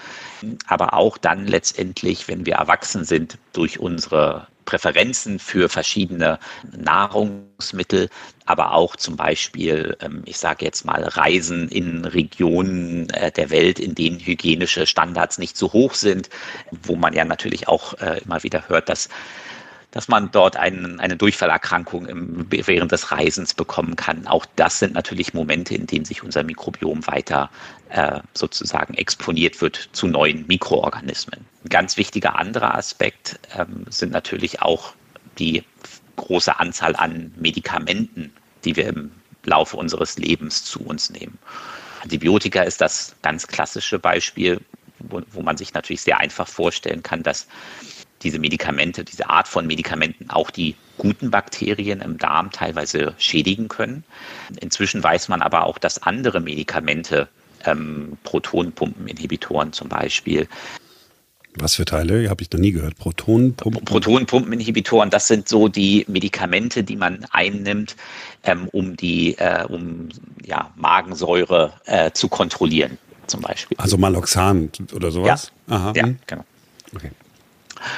Aber 0.67 0.95
auch 0.95 1.19
dann 1.19 1.47
letztendlich, 1.47 2.27
wenn 2.29 2.47
wir 2.47 2.55
erwachsen 2.55 3.05
sind, 3.05 3.39
durch 3.53 3.79
unsere 3.79 4.49
Präferenzen 4.65 5.39
für 5.39 5.69
verschiedene 5.69 6.39
Nahrungsmittel, 6.77 8.09
aber 8.47 8.73
auch 8.75 8.97
zum 8.97 9.17
Beispiel, 9.17 9.97
ähm, 10.01 10.23
ich 10.27 10.39
sage 10.39 10.65
jetzt 10.65 10.85
mal, 10.85 11.03
Reisen 11.05 11.69
in 11.69 12.05
Regionen 12.05 13.09
äh, 13.11 13.31
der 13.33 13.51
Welt, 13.51 13.79
in 13.79 13.95
denen 13.95 14.19
hygienische 14.19 14.87
Standards 14.87 15.39
nicht 15.39 15.57
so 15.57 15.73
hoch 15.73 15.95
sind, 15.95 16.29
wo 16.71 16.97
man 16.97 17.13
ja 17.15 17.25
natürlich 17.25 17.69
auch 17.69 17.95
äh, 17.95 18.21
immer 18.25 18.43
wieder 18.43 18.69
hört, 18.69 18.89
dass 18.89 19.09
dass 19.93 20.09
man 20.09 20.31
dort 20.33 20.57
einen, 20.57 20.99
eine 21.01 21.17
Durchfallerkrankung 21.17 22.07
im, 22.07 22.47
während 22.51 22.91
des 22.91 23.13
Reisens 23.13 23.55
bekommen 23.55 23.95
kann. 23.95 24.27
Auch 24.27 24.47
das 24.57 24.79
sind 24.79 24.95
natürlich 24.95 25.35
Momente, 25.35 25.75
in 25.75 25.87
denen 25.87 26.07
sich 26.07 26.23
unser 26.23 26.43
Mikrobiom 26.43 27.07
weiter 27.07 27.51
äh, 27.91 28.21
sozusagen 28.33 28.95
exponiert 28.95 29.61
wird 29.61 29.91
zu 29.93 30.09
neuen 30.09 30.47
Mikroorganismen. 30.47 31.52
Ein 31.65 31.69
ganz 31.69 31.97
wichtiger 31.97 32.37
anderer 32.37 32.75
Aspekt 32.75 33.39
ähm, 33.57 33.87
sind 33.89 34.13
natürlich 34.13 34.63
auch 34.63 34.95
die 35.39 35.65
große 36.17 36.59
Anzahl 36.59 36.97
an 36.97 37.33
Medikamenten, 37.37 38.33
die 38.65 38.77
wir 38.77 38.87
im 38.89 39.13
Laufe 39.45 39.77
unseres 39.77 40.19
Lebens 40.19 40.65
zu 40.65 40.81
uns 40.81 41.11
nehmen. 41.11 41.39
Antibiotika 42.03 42.63
ist 42.63 42.81
das 42.81 43.15
ganz 43.23 43.47
klassische 43.47 43.99
Beispiel, 43.99 44.61
wo, 44.99 45.21
wo 45.31 45.43
man 45.43 45.57
sich 45.57 45.75
natürlich 45.75 46.03
sehr 46.03 46.19
einfach 46.19 46.49
vorstellen 46.49 47.03
kann, 47.03 47.23
dass 47.23 47.47
diese 48.23 48.39
Medikamente, 48.39 49.05
diese 49.05 49.29
Art 49.29 49.49
von 49.49 49.67
Medikamenten 49.67 50.31
auch 50.31 50.51
die 50.51 50.77
guten 50.99 51.31
Bakterien 51.31 52.01
im 52.01 52.19
Darm 52.19 52.51
teilweise 52.51 53.15
schädigen 53.19 53.69
können. 53.69 54.05
Inzwischen 54.61 55.03
weiß 55.03 55.29
man 55.29 55.43
aber 55.43 55.67
auch, 55.67 55.79
dass 55.79 56.03
andere 56.03 56.41
Medikamente, 56.41 57.29
ähm, 57.65 58.17
Protonpumpeninhibitoren 58.25 59.73
zum 59.73 59.89
Beispiel, 59.89 60.49
was 61.55 61.75
für 61.75 61.85
Teile? 61.85 62.29
Habe 62.29 62.43
ich 62.43 62.51
noch 62.51 62.61
nie 62.61 62.73
gehört. 62.73 62.97
Protonenpumpen? 62.97 63.85
Protonenpumpeninhibitoren, 63.85 65.11
das 65.11 65.29
sind 65.29 65.49
so 65.49 65.69
die 65.69 66.05
Medikamente, 66.09 66.83
die 66.83 66.97
man 66.97 67.27
einnimmt, 67.31 67.97
ähm, 68.45 68.69
um 68.73 68.97
die 68.97 69.37
äh, 69.39 69.65
um, 69.69 70.09
ja, 70.45 70.71
Magensäure 70.77 71.75
äh, 71.85 72.11
zu 72.13 72.29
kontrollieren, 72.29 72.99
zum 73.27 73.43
Beispiel. 73.43 73.77
Also 73.79 73.99
Maloxan 73.99 74.71
oder 74.95 75.11
sowas? 75.11 75.53
Ja, 75.69 75.77
Aha. 75.77 75.93
ja 75.95 76.03
hm. 76.05 76.19
genau. 76.27 76.45
Okay. 76.95 77.11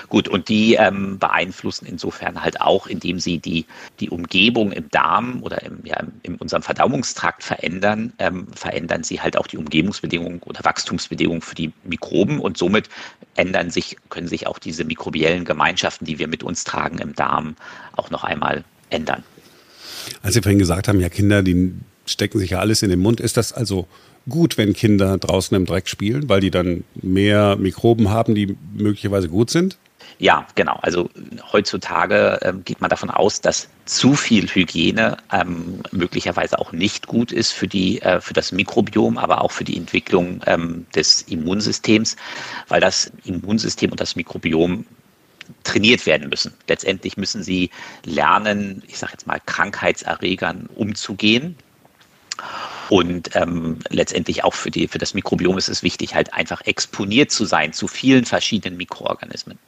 Gut, 0.08 0.28
und 0.28 0.48
die 0.48 0.74
ähm, 0.74 1.18
beeinflussen 1.18 1.86
insofern 1.86 2.42
halt 2.42 2.60
auch, 2.60 2.86
indem 2.86 3.18
sie 3.18 3.38
die, 3.38 3.66
die 4.00 4.10
Umgebung 4.10 4.72
im 4.72 4.88
Darm 4.90 5.42
oder 5.42 5.62
im, 5.62 5.80
ja, 5.84 6.02
in 6.22 6.36
unserem 6.36 6.62
Verdauungstrakt 6.62 7.42
verändern, 7.42 8.12
ähm, 8.18 8.46
verändern 8.54 9.04
sie 9.04 9.20
halt 9.20 9.36
auch 9.36 9.46
die 9.46 9.58
Umgebungsbedingungen 9.58 10.40
oder 10.44 10.64
Wachstumsbedingungen 10.64 11.42
für 11.42 11.54
die 11.54 11.72
Mikroben 11.84 12.40
und 12.40 12.56
somit 12.56 12.88
ändern 13.36 13.70
sich, 13.70 13.96
können 14.10 14.28
sich 14.28 14.46
auch 14.46 14.58
diese 14.58 14.84
mikrobiellen 14.84 15.44
Gemeinschaften, 15.44 16.04
die 16.04 16.18
wir 16.18 16.28
mit 16.28 16.42
uns 16.42 16.64
tragen 16.64 16.98
im 16.98 17.14
Darm, 17.14 17.56
auch 17.96 18.10
noch 18.10 18.24
einmal 18.24 18.64
ändern. 18.90 19.22
Als 20.22 20.34
Sie 20.34 20.42
vorhin 20.42 20.58
gesagt 20.58 20.88
haben, 20.88 21.00
ja, 21.00 21.08
Kinder, 21.08 21.42
die 21.42 21.74
stecken 22.06 22.38
sich 22.38 22.50
ja 22.50 22.60
alles 22.60 22.82
in 22.82 22.90
den 22.90 23.00
Mund, 23.00 23.20
ist 23.20 23.36
das 23.36 23.52
also 23.52 23.86
gut, 24.28 24.56
wenn 24.56 24.72
Kinder 24.72 25.18
draußen 25.18 25.56
im 25.56 25.66
Dreck 25.66 25.88
spielen, 25.88 26.28
weil 26.28 26.40
die 26.40 26.50
dann 26.50 26.84
mehr 26.94 27.56
Mikroben 27.56 28.10
haben, 28.10 28.34
die 28.34 28.56
möglicherweise 28.74 29.28
gut 29.28 29.50
sind? 29.50 29.76
Ja, 30.18 30.46
genau. 30.54 30.78
Also 30.80 31.10
heutzutage 31.52 32.38
ähm, 32.42 32.64
geht 32.64 32.80
man 32.80 32.88
davon 32.88 33.10
aus, 33.10 33.40
dass 33.40 33.68
zu 33.84 34.14
viel 34.14 34.46
Hygiene 34.48 35.16
ähm, 35.32 35.80
möglicherweise 35.90 36.58
auch 36.58 36.72
nicht 36.72 37.06
gut 37.06 37.32
ist 37.32 37.52
für, 37.52 37.66
die, 37.66 38.00
äh, 38.00 38.20
für 38.20 38.32
das 38.32 38.52
Mikrobiom, 38.52 39.18
aber 39.18 39.42
auch 39.42 39.50
für 39.50 39.64
die 39.64 39.76
Entwicklung 39.76 40.40
ähm, 40.46 40.86
des 40.94 41.22
Immunsystems, 41.22 42.16
weil 42.68 42.80
das 42.80 43.10
Immunsystem 43.24 43.90
und 43.90 44.00
das 44.00 44.14
Mikrobiom 44.14 44.86
trainiert 45.64 46.06
werden 46.06 46.28
müssen. 46.28 46.54
Letztendlich 46.68 47.16
müssen 47.16 47.42
sie 47.42 47.70
lernen, 48.04 48.82
ich 48.86 48.98
sage 48.98 49.12
jetzt 49.12 49.26
mal, 49.26 49.40
Krankheitserregern 49.44 50.68
umzugehen. 50.74 51.56
Und 52.90 53.30
ähm, 53.34 53.78
letztendlich 53.88 54.44
auch 54.44 54.54
für, 54.54 54.70
die, 54.70 54.88
für 54.88 54.98
das 54.98 55.14
Mikrobiom 55.14 55.56
ist 55.56 55.68
es 55.68 55.82
wichtig, 55.82 56.14
halt 56.14 56.34
einfach 56.34 56.60
exponiert 56.62 57.30
zu 57.30 57.44
sein 57.44 57.72
zu 57.72 57.88
vielen 57.88 58.24
verschiedenen 58.24 58.76
Mikroorganismen. 58.76 59.58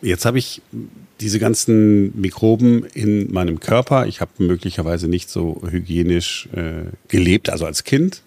Jetzt 0.00 0.24
habe 0.24 0.38
ich 0.38 0.62
diese 1.20 1.38
ganzen 1.38 2.20
Mikroben 2.20 2.84
in 2.86 3.32
meinem 3.32 3.60
Körper. 3.60 4.06
Ich 4.06 4.20
habe 4.20 4.32
möglicherweise 4.38 5.08
nicht 5.08 5.30
so 5.30 5.62
hygienisch 5.68 6.48
äh, 6.54 6.90
gelebt, 7.08 7.50
also 7.50 7.66
als 7.66 7.84
Kind. 7.84 8.22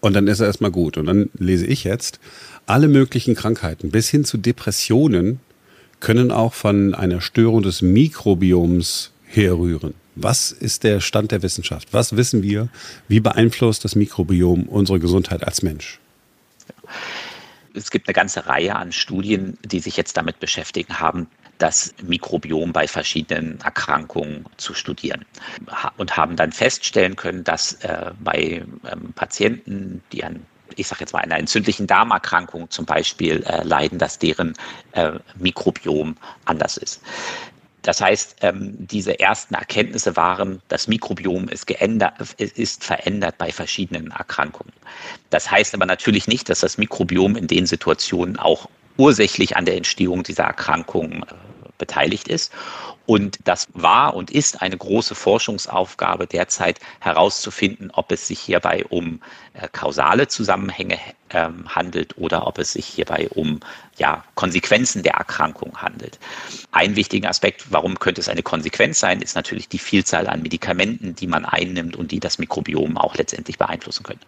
Und 0.00 0.14
dann 0.14 0.28
ist 0.28 0.40
er 0.40 0.46
erstmal 0.46 0.70
gut. 0.70 0.96
Und 0.96 1.06
dann 1.06 1.30
lese 1.36 1.66
ich 1.66 1.84
jetzt, 1.84 2.20
alle 2.66 2.86
möglichen 2.86 3.34
Krankheiten 3.34 3.90
bis 3.90 4.08
hin 4.08 4.24
zu 4.24 4.38
Depressionen 4.38 5.40
können 6.00 6.30
auch 6.30 6.54
von 6.54 6.94
einer 6.94 7.20
Störung 7.20 7.62
des 7.62 7.82
Mikrobioms 7.82 9.10
herrühren. 9.24 9.94
Was 10.20 10.50
ist 10.50 10.82
der 10.82 11.00
Stand 11.00 11.30
der 11.30 11.42
Wissenschaft? 11.42 11.92
Was 11.92 12.16
wissen 12.16 12.42
wir? 12.42 12.68
Wie 13.06 13.20
beeinflusst 13.20 13.84
das 13.84 13.94
Mikrobiom 13.94 14.64
unsere 14.64 14.98
Gesundheit 14.98 15.44
als 15.44 15.62
Mensch? 15.62 16.00
Es 17.72 17.92
gibt 17.92 18.08
eine 18.08 18.14
ganze 18.14 18.46
Reihe 18.46 18.74
an 18.74 18.90
Studien, 18.90 19.58
die 19.64 19.78
sich 19.78 19.96
jetzt 19.96 20.16
damit 20.16 20.40
beschäftigen 20.40 20.98
haben, 20.98 21.28
das 21.58 21.94
Mikrobiom 22.02 22.72
bei 22.72 22.88
verschiedenen 22.88 23.60
Erkrankungen 23.60 24.46
zu 24.56 24.74
studieren 24.74 25.24
und 25.96 26.16
haben 26.16 26.34
dann 26.34 26.50
feststellen 26.50 27.14
können, 27.14 27.44
dass 27.44 27.74
äh, 27.84 28.10
bei 28.18 28.64
ähm, 28.90 29.12
Patienten, 29.14 30.02
die 30.12 30.24
an 30.24 30.44
ich 30.76 30.86
sage 30.86 31.00
jetzt 31.00 31.12
mal, 31.12 31.20
einer 31.20 31.38
entzündlichen 31.38 31.86
Darmerkrankung 31.86 32.70
zum 32.70 32.84
Beispiel 32.84 33.42
äh, 33.44 33.64
leiden, 33.64 33.98
dass 33.98 34.18
deren 34.18 34.54
äh, 34.92 35.12
Mikrobiom 35.36 36.16
anders 36.44 36.76
ist. 36.76 37.00
Das 37.88 38.02
heißt, 38.02 38.36
ähm, 38.42 38.74
diese 38.78 39.18
ersten 39.18 39.54
Erkenntnisse 39.54 40.14
waren, 40.14 40.60
das 40.68 40.88
Mikrobiom 40.88 41.48
ist, 41.48 41.66
geändert, 41.66 42.12
ist 42.36 42.84
verändert 42.84 43.38
bei 43.38 43.50
verschiedenen 43.50 44.10
Erkrankungen. 44.10 44.74
Das 45.30 45.50
heißt 45.50 45.72
aber 45.74 45.86
natürlich 45.86 46.28
nicht, 46.28 46.50
dass 46.50 46.60
das 46.60 46.76
Mikrobiom 46.76 47.34
in 47.34 47.46
den 47.46 47.64
Situationen 47.64 48.38
auch 48.38 48.68
ursächlich 48.98 49.56
an 49.56 49.64
der 49.64 49.78
Entstehung 49.78 50.22
dieser 50.22 50.42
Erkrankung 50.42 51.22
äh, 51.22 51.34
beteiligt 51.78 52.28
ist. 52.28 52.52
Und 53.06 53.38
das 53.44 53.68
war 53.72 54.14
und 54.14 54.30
ist 54.30 54.60
eine 54.60 54.76
große 54.76 55.14
Forschungsaufgabe 55.14 56.26
derzeit 56.26 56.78
herauszufinden, 57.00 57.90
ob 57.94 58.12
es 58.12 58.26
sich 58.26 58.38
hierbei 58.38 58.84
um 58.90 59.22
äh, 59.54 59.66
kausale 59.72 60.28
Zusammenhänge 60.28 60.98
äh, 61.30 61.48
handelt 61.68 62.18
oder 62.18 62.46
ob 62.46 62.58
es 62.58 62.74
sich 62.74 62.84
hierbei 62.84 63.28
um 63.30 63.60
ja, 63.96 64.24
Konsequenzen 64.34 65.02
der 65.02 65.14
Erkrankung 65.14 65.80
handelt. 65.80 66.18
Ein 66.70 66.96
wichtiger 66.96 67.30
Aspekt, 67.30 67.64
warum 67.70 67.98
könnte 67.98 68.20
es 68.20 68.28
eine 68.28 68.42
Konsequenz 68.42 69.00
sein, 69.00 69.22
ist 69.22 69.36
natürlich 69.36 69.70
die 69.70 69.78
Vielzahl 69.78 70.26
an 70.26 70.42
Medikamenten, 70.42 71.14
die 71.14 71.26
man 71.26 71.46
einnimmt 71.46 71.96
und 71.96 72.10
die 72.10 72.20
das 72.20 72.38
Mikrobiom 72.38 72.98
auch 72.98 73.16
letztendlich 73.16 73.56
beeinflussen 73.56 74.02
können. 74.02 74.20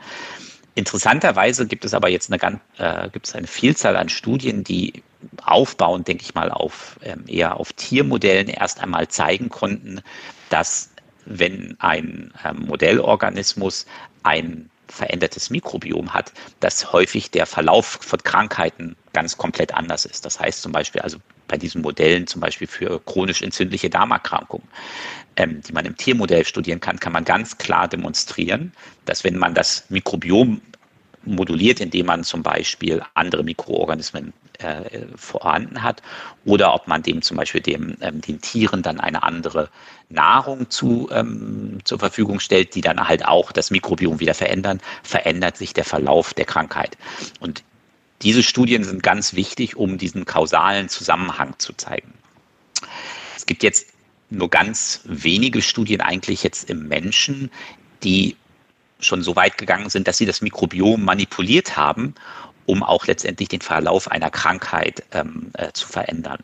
Interessanterweise 0.74 1.66
gibt 1.66 1.84
es 1.84 1.94
aber 1.94 2.08
jetzt 2.08 2.32
eine, 2.32 2.60
äh, 2.78 3.08
gibt 3.10 3.26
es 3.26 3.34
eine 3.34 3.46
Vielzahl 3.46 3.96
an 3.96 4.08
Studien, 4.08 4.64
die 4.64 5.02
aufbauend, 5.44 6.08
denke 6.08 6.22
ich 6.22 6.34
mal, 6.34 6.50
auf 6.50 6.98
ähm, 7.02 7.24
eher 7.26 7.58
auf 7.58 7.72
Tiermodellen 7.72 8.48
erst 8.48 8.80
einmal 8.80 9.08
zeigen 9.08 9.48
konnten, 9.48 10.00
dass 10.48 10.90
wenn 11.26 11.76
ein 11.78 12.32
ähm, 12.44 12.66
Modellorganismus 12.66 13.86
ein 14.22 14.70
verändertes 14.90 15.50
Mikrobiom 15.50 16.12
hat, 16.14 16.32
dass 16.60 16.92
häufig 16.92 17.30
der 17.30 17.46
Verlauf 17.46 17.98
von 18.00 18.22
Krankheiten 18.22 18.96
ganz 19.12 19.36
komplett 19.36 19.74
anders 19.74 20.04
ist. 20.04 20.24
Das 20.24 20.38
heißt 20.38 20.62
zum 20.62 20.72
Beispiel, 20.72 21.00
also 21.00 21.18
bei 21.48 21.56
diesen 21.56 21.82
Modellen 21.82 22.26
zum 22.26 22.40
Beispiel 22.40 22.66
für 22.66 23.00
chronisch 23.00 23.42
entzündliche 23.42 23.90
Darmerkrankungen, 23.90 24.68
ähm, 25.36 25.60
die 25.66 25.72
man 25.72 25.84
im 25.84 25.96
Tiermodell 25.96 26.44
studieren 26.44 26.80
kann, 26.80 27.00
kann 27.00 27.12
man 27.12 27.24
ganz 27.24 27.58
klar 27.58 27.88
demonstrieren, 27.88 28.72
dass 29.04 29.24
wenn 29.24 29.36
man 29.36 29.54
das 29.54 29.84
Mikrobiom 29.88 30.60
moduliert, 31.24 31.80
indem 31.80 32.06
man 32.06 32.24
zum 32.24 32.42
Beispiel 32.42 33.02
andere 33.14 33.42
Mikroorganismen 33.42 34.32
äh, 34.58 35.06
vorhanden 35.16 35.82
hat 35.82 36.02
oder 36.44 36.74
ob 36.74 36.86
man 36.86 37.02
dem 37.02 37.22
zum 37.22 37.36
Beispiel 37.36 37.60
dem, 37.60 37.96
ähm, 38.00 38.20
den 38.20 38.40
Tieren 38.40 38.82
dann 38.82 39.00
eine 39.00 39.22
andere 39.22 39.70
Nahrung 40.08 40.70
zu, 40.70 41.08
ähm, 41.12 41.78
zur 41.84 41.98
Verfügung 41.98 42.40
stellt, 42.40 42.74
die 42.74 42.80
dann 42.80 43.06
halt 43.06 43.24
auch 43.24 43.52
das 43.52 43.70
Mikrobiom 43.70 44.20
wieder 44.20 44.34
verändern, 44.34 44.80
verändert 45.02 45.56
sich 45.56 45.72
der 45.72 45.84
Verlauf 45.84 46.34
der 46.34 46.44
Krankheit. 46.44 46.96
Und 47.40 47.62
diese 48.22 48.42
Studien 48.42 48.84
sind 48.84 49.02
ganz 49.02 49.34
wichtig, 49.34 49.76
um 49.76 49.96
diesen 49.96 50.26
kausalen 50.26 50.88
Zusammenhang 50.88 51.54
zu 51.58 51.72
zeigen. 51.72 52.12
Es 53.36 53.46
gibt 53.46 53.62
jetzt 53.62 53.86
nur 54.28 54.50
ganz 54.50 55.00
wenige 55.04 55.62
Studien 55.62 56.00
eigentlich 56.00 56.42
jetzt 56.42 56.68
im 56.68 56.86
Menschen, 56.86 57.50
die 58.02 58.36
schon 59.00 59.22
so 59.22 59.36
weit 59.36 59.58
gegangen 59.58 59.90
sind, 59.90 60.08
dass 60.08 60.18
sie 60.18 60.26
das 60.26 60.42
Mikrobiom 60.42 61.04
manipuliert 61.04 61.76
haben, 61.76 62.14
um 62.66 62.84
auch 62.84 63.06
letztendlich 63.06 63.48
den 63.48 63.60
Verlauf 63.60 64.08
einer 64.10 64.30
Krankheit 64.30 65.02
ähm, 65.10 65.50
äh, 65.54 65.72
zu 65.72 65.88
verändern. 65.88 66.38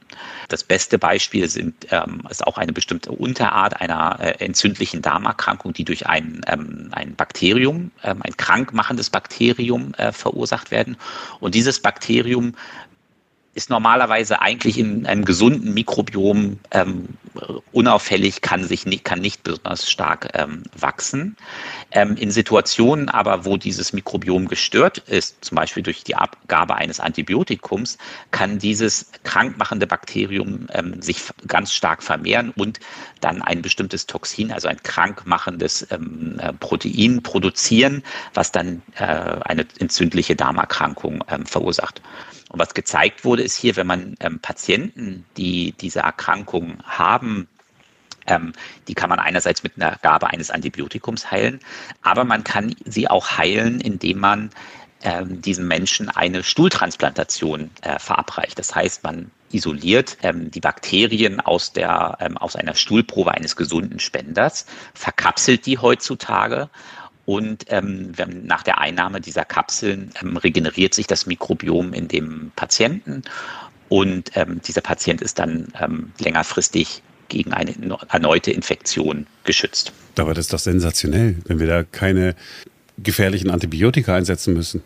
Das 0.48 0.64
beste 0.64 0.98
Beispiel 0.98 1.48
sind, 1.48 1.86
ähm, 1.90 2.22
ist 2.28 2.44
auch 2.44 2.58
eine 2.58 2.72
bestimmte 2.72 3.12
Unterart 3.12 3.80
einer 3.80 4.18
äh, 4.20 4.44
entzündlichen 4.44 5.02
Darmerkrankung, 5.02 5.72
die 5.72 5.84
durch 5.84 6.08
ein, 6.08 6.40
ähm, 6.48 6.88
ein 6.90 7.14
Bakterium, 7.14 7.92
ähm, 8.02 8.22
ein 8.22 8.36
krankmachendes 8.36 9.10
Bakterium 9.10 9.94
äh, 9.98 10.10
verursacht 10.10 10.72
werden. 10.72 10.96
Und 11.38 11.54
dieses 11.54 11.80
Bakterium 11.80 12.54
ist 13.56 13.70
normalerweise 13.70 14.42
eigentlich 14.42 14.78
in 14.78 15.06
einem 15.06 15.24
gesunden 15.24 15.72
Mikrobiom 15.72 16.58
ähm, 16.72 17.08
unauffällig, 17.72 18.42
kann 18.42 18.64
sich 18.64 18.84
nicht, 18.84 19.02
kann 19.04 19.20
nicht 19.20 19.44
besonders 19.44 19.90
stark 19.90 20.28
ähm, 20.34 20.64
wachsen. 20.76 21.38
Ähm, 21.90 22.16
in 22.16 22.30
Situationen 22.30 23.08
aber, 23.08 23.46
wo 23.46 23.56
dieses 23.56 23.94
Mikrobiom 23.94 24.48
gestört 24.48 24.98
ist, 24.98 25.42
zum 25.42 25.56
Beispiel 25.56 25.82
durch 25.82 26.04
die 26.04 26.16
Abgabe 26.16 26.74
eines 26.74 27.00
Antibiotikums, 27.00 27.96
kann 28.30 28.58
dieses 28.58 29.10
krankmachende 29.24 29.86
Bakterium 29.86 30.66
ähm, 30.74 31.00
sich 31.00 31.22
ganz 31.46 31.72
stark 31.72 32.02
vermehren 32.02 32.52
und 32.56 32.78
dann 33.22 33.40
ein 33.40 33.62
bestimmtes 33.62 34.04
Toxin, 34.04 34.52
also 34.52 34.68
ein 34.68 34.82
krankmachendes 34.82 35.86
ähm, 35.90 36.38
äh, 36.40 36.52
Protein 36.52 37.22
produzieren, 37.22 38.02
was 38.34 38.52
dann 38.52 38.82
äh, 38.96 39.04
eine 39.04 39.66
entzündliche 39.78 40.36
Darmerkrankung 40.36 41.24
ähm, 41.30 41.46
verursacht. 41.46 42.02
Und 42.48 42.60
was 42.60 42.74
gezeigt 42.74 43.24
wurde, 43.24 43.42
ist 43.42 43.56
hier, 43.56 43.76
wenn 43.76 43.86
man 43.86 44.14
ähm, 44.20 44.40
Patienten, 44.40 45.24
die 45.36 45.72
diese 45.72 46.00
Erkrankung 46.00 46.78
haben, 46.84 47.48
ähm, 48.26 48.52
die 48.88 48.94
kann 48.94 49.10
man 49.10 49.18
einerseits 49.18 49.62
mit 49.62 49.72
einer 49.76 49.96
Gabe 50.02 50.28
eines 50.28 50.50
Antibiotikums 50.50 51.30
heilen, 51.30 51.60
aber 52.02 52.24
man 52.24 52.44
kann 52.44 52.74
sie 52.84 53.08
auch 53.08 53.38
heilen, 53.38 53.80
indem 53.80 54.18
man 54.18 54.50
ähm, 55.02 55.40
diesen 55.42 55.68
Menschen 55.68 56.08
eine 56.08 56.42
Stuhltransplantation 56.42 57.70
äh, 57.82 57.98
verabreicht. 57.98 58.58
Das 58.58 58.74
heißt, 58.74 59.04
man 59.04 59.30
isoliert 59.52 60.16
ähm, 60.22 60.50
die 60.50 60.60
Bakterien 60.60 61.40
aus, 61.40 61.72
der, 61.72 62.16
ähm, 62.20 62.36
aus 62.36 62.56
einer 62.56 62.74
Stuhlprobe 62.74 63.32
eines 63.32 63.56
gesunden 63.56 64.00
Spenders, 64.00 64.66
verkapselt 64.94 65.66
die 65.66 65.78
heutzutage 65.78 66.70
und 67.26 67.64
ähm, 67.68 68.12
nach 68.44 68.62
der 68.62 68.78
Einnahme 68.78 69.20
dieser 69.20 69.44
Kapseln 69.44 70.10
ähm, 70.22 70.36
regeneriert 70.36 70.94
sich 70.94 71.06
das 71.06 71.26
Mikrobiom 71.26 71.92
in 71.92 72.08
dem 72.08 72.52
Patienten 72.56 73.22
und 73.88 74.30
ähm, 74.34 74.60
dieser 74.66 74.80
Patient 74.80 75.20
ist 75.20 75.38
dann 75.38 75.68
ähm, 75.80 76.12
längerfristig 76.18 77.02
gegen 77.28 77.52
eine 77.52 77.74
erneute 78.08 78.52
Infektion 78.52 79.26
geschützt. 79.44 79.92
Aber 80.16 80.32
das 80.32 80.46
ist 80.46 80.52
doch 80.52 80.58
sensationell, 80.60 81.36
wenn 81.46 81.58
wir 81.58 81.66
da 81.66 81.82
keine 81.82 82.36
gefährlichen 82.98 83.50
Antibiotika 83.50 84.14
einsetzen 84.14 84.54
müssen. 84.54 84.82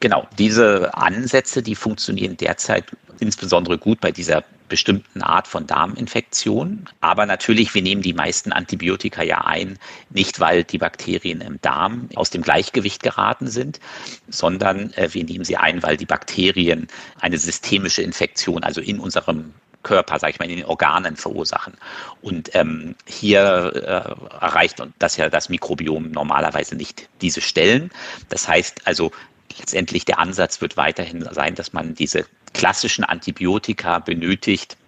Genau, 0.00 0.26
diese 0.38 0.94
Ansätze, 0.94 1.62
die 1.62 1.74
funktionieren 1.74 2.36
derzeit 2.36 2.84
insbesondere 3.20 3.78
gut 3.78 4.00
bei 4.00 4.10
dieser 4.10 4.44
bestimmten 4.68 5.22
Art 5.22 5.46
von 5.46 5.66
Darminfektion. 5.66 6.88
Aber 7.00 7.26
natürlich, 7.26 7.74
wir 7.74 7.82
nehmen 7.82 8.02
die 8.02 8.12
meisten 8.12 8.52
Antibiotika 8.52 9.22
ja 9.22 9.44
ein, 9.44 9.78
nicht 10.10 10.40
weil 10.40 10.64
die 10.64 10.78
Bakterien 10.78 11.40
im 11.40 11.60
Darm 11.60 12.08
aus 12.14 12.30
dem 12.30 12.42
Gleichgewicht 12.42 13.02
geraten 13.02 13.48
sind, 13.48 13.80
sondern 14.28 14.92
äh, 14.94 15.12
wir 15.12 15.24
nehmen 15.24 15.44
sie 15.44 15.56
ein, 15.56 15.82
weil 15.82 15.96
die 15.96 16.06
Bakterien 16.06 16.88
eine 17.20 17.38
systemische 17.38 18.02
Infektion, 18.02 18.64
also 18.64 18.80
in 18.80 19.00
unserem 19.00 19.52
Körper, 19.84 20.18
sage 20.18 20.32
ich 20.32 20.38
mal, 20.40 20.50
in 20.50 20.56
den 20.56 20.66
Organen 20.66 21.16
verursachen. 21.16 21.74
Und 22.22 22.54
ähm, 22.54 22.96
hier 23.06 23.72
äh, 23.74 24.44
erreicht 24.44 24.82
das 24.98 25.16
ja 25.16 25.28
das 25.28 25.48
Mikrobiom 25.48 26.10
normalerweise 26.10 26.74
nicht 26.74 27.08
diese 27.20 27.40
Stellen. 27.40 27.90
Das 28.30 28.48
heißt 28.48 28.86
also, 28.86 29.12
letztendlich 29.58 30.04
der 30.04 30.18
Ansatz 30.18 30.60
wird 30.60 30.76
weiterhin 30.76 31.22
sein, 31.30 31.54
dass 31.54 31.72
man 31.72 31.94
diese 31.94 32.26
klassischen 32.54 33.04
Antibiotika 33.04 33.98
benötigt, 33.98 34.78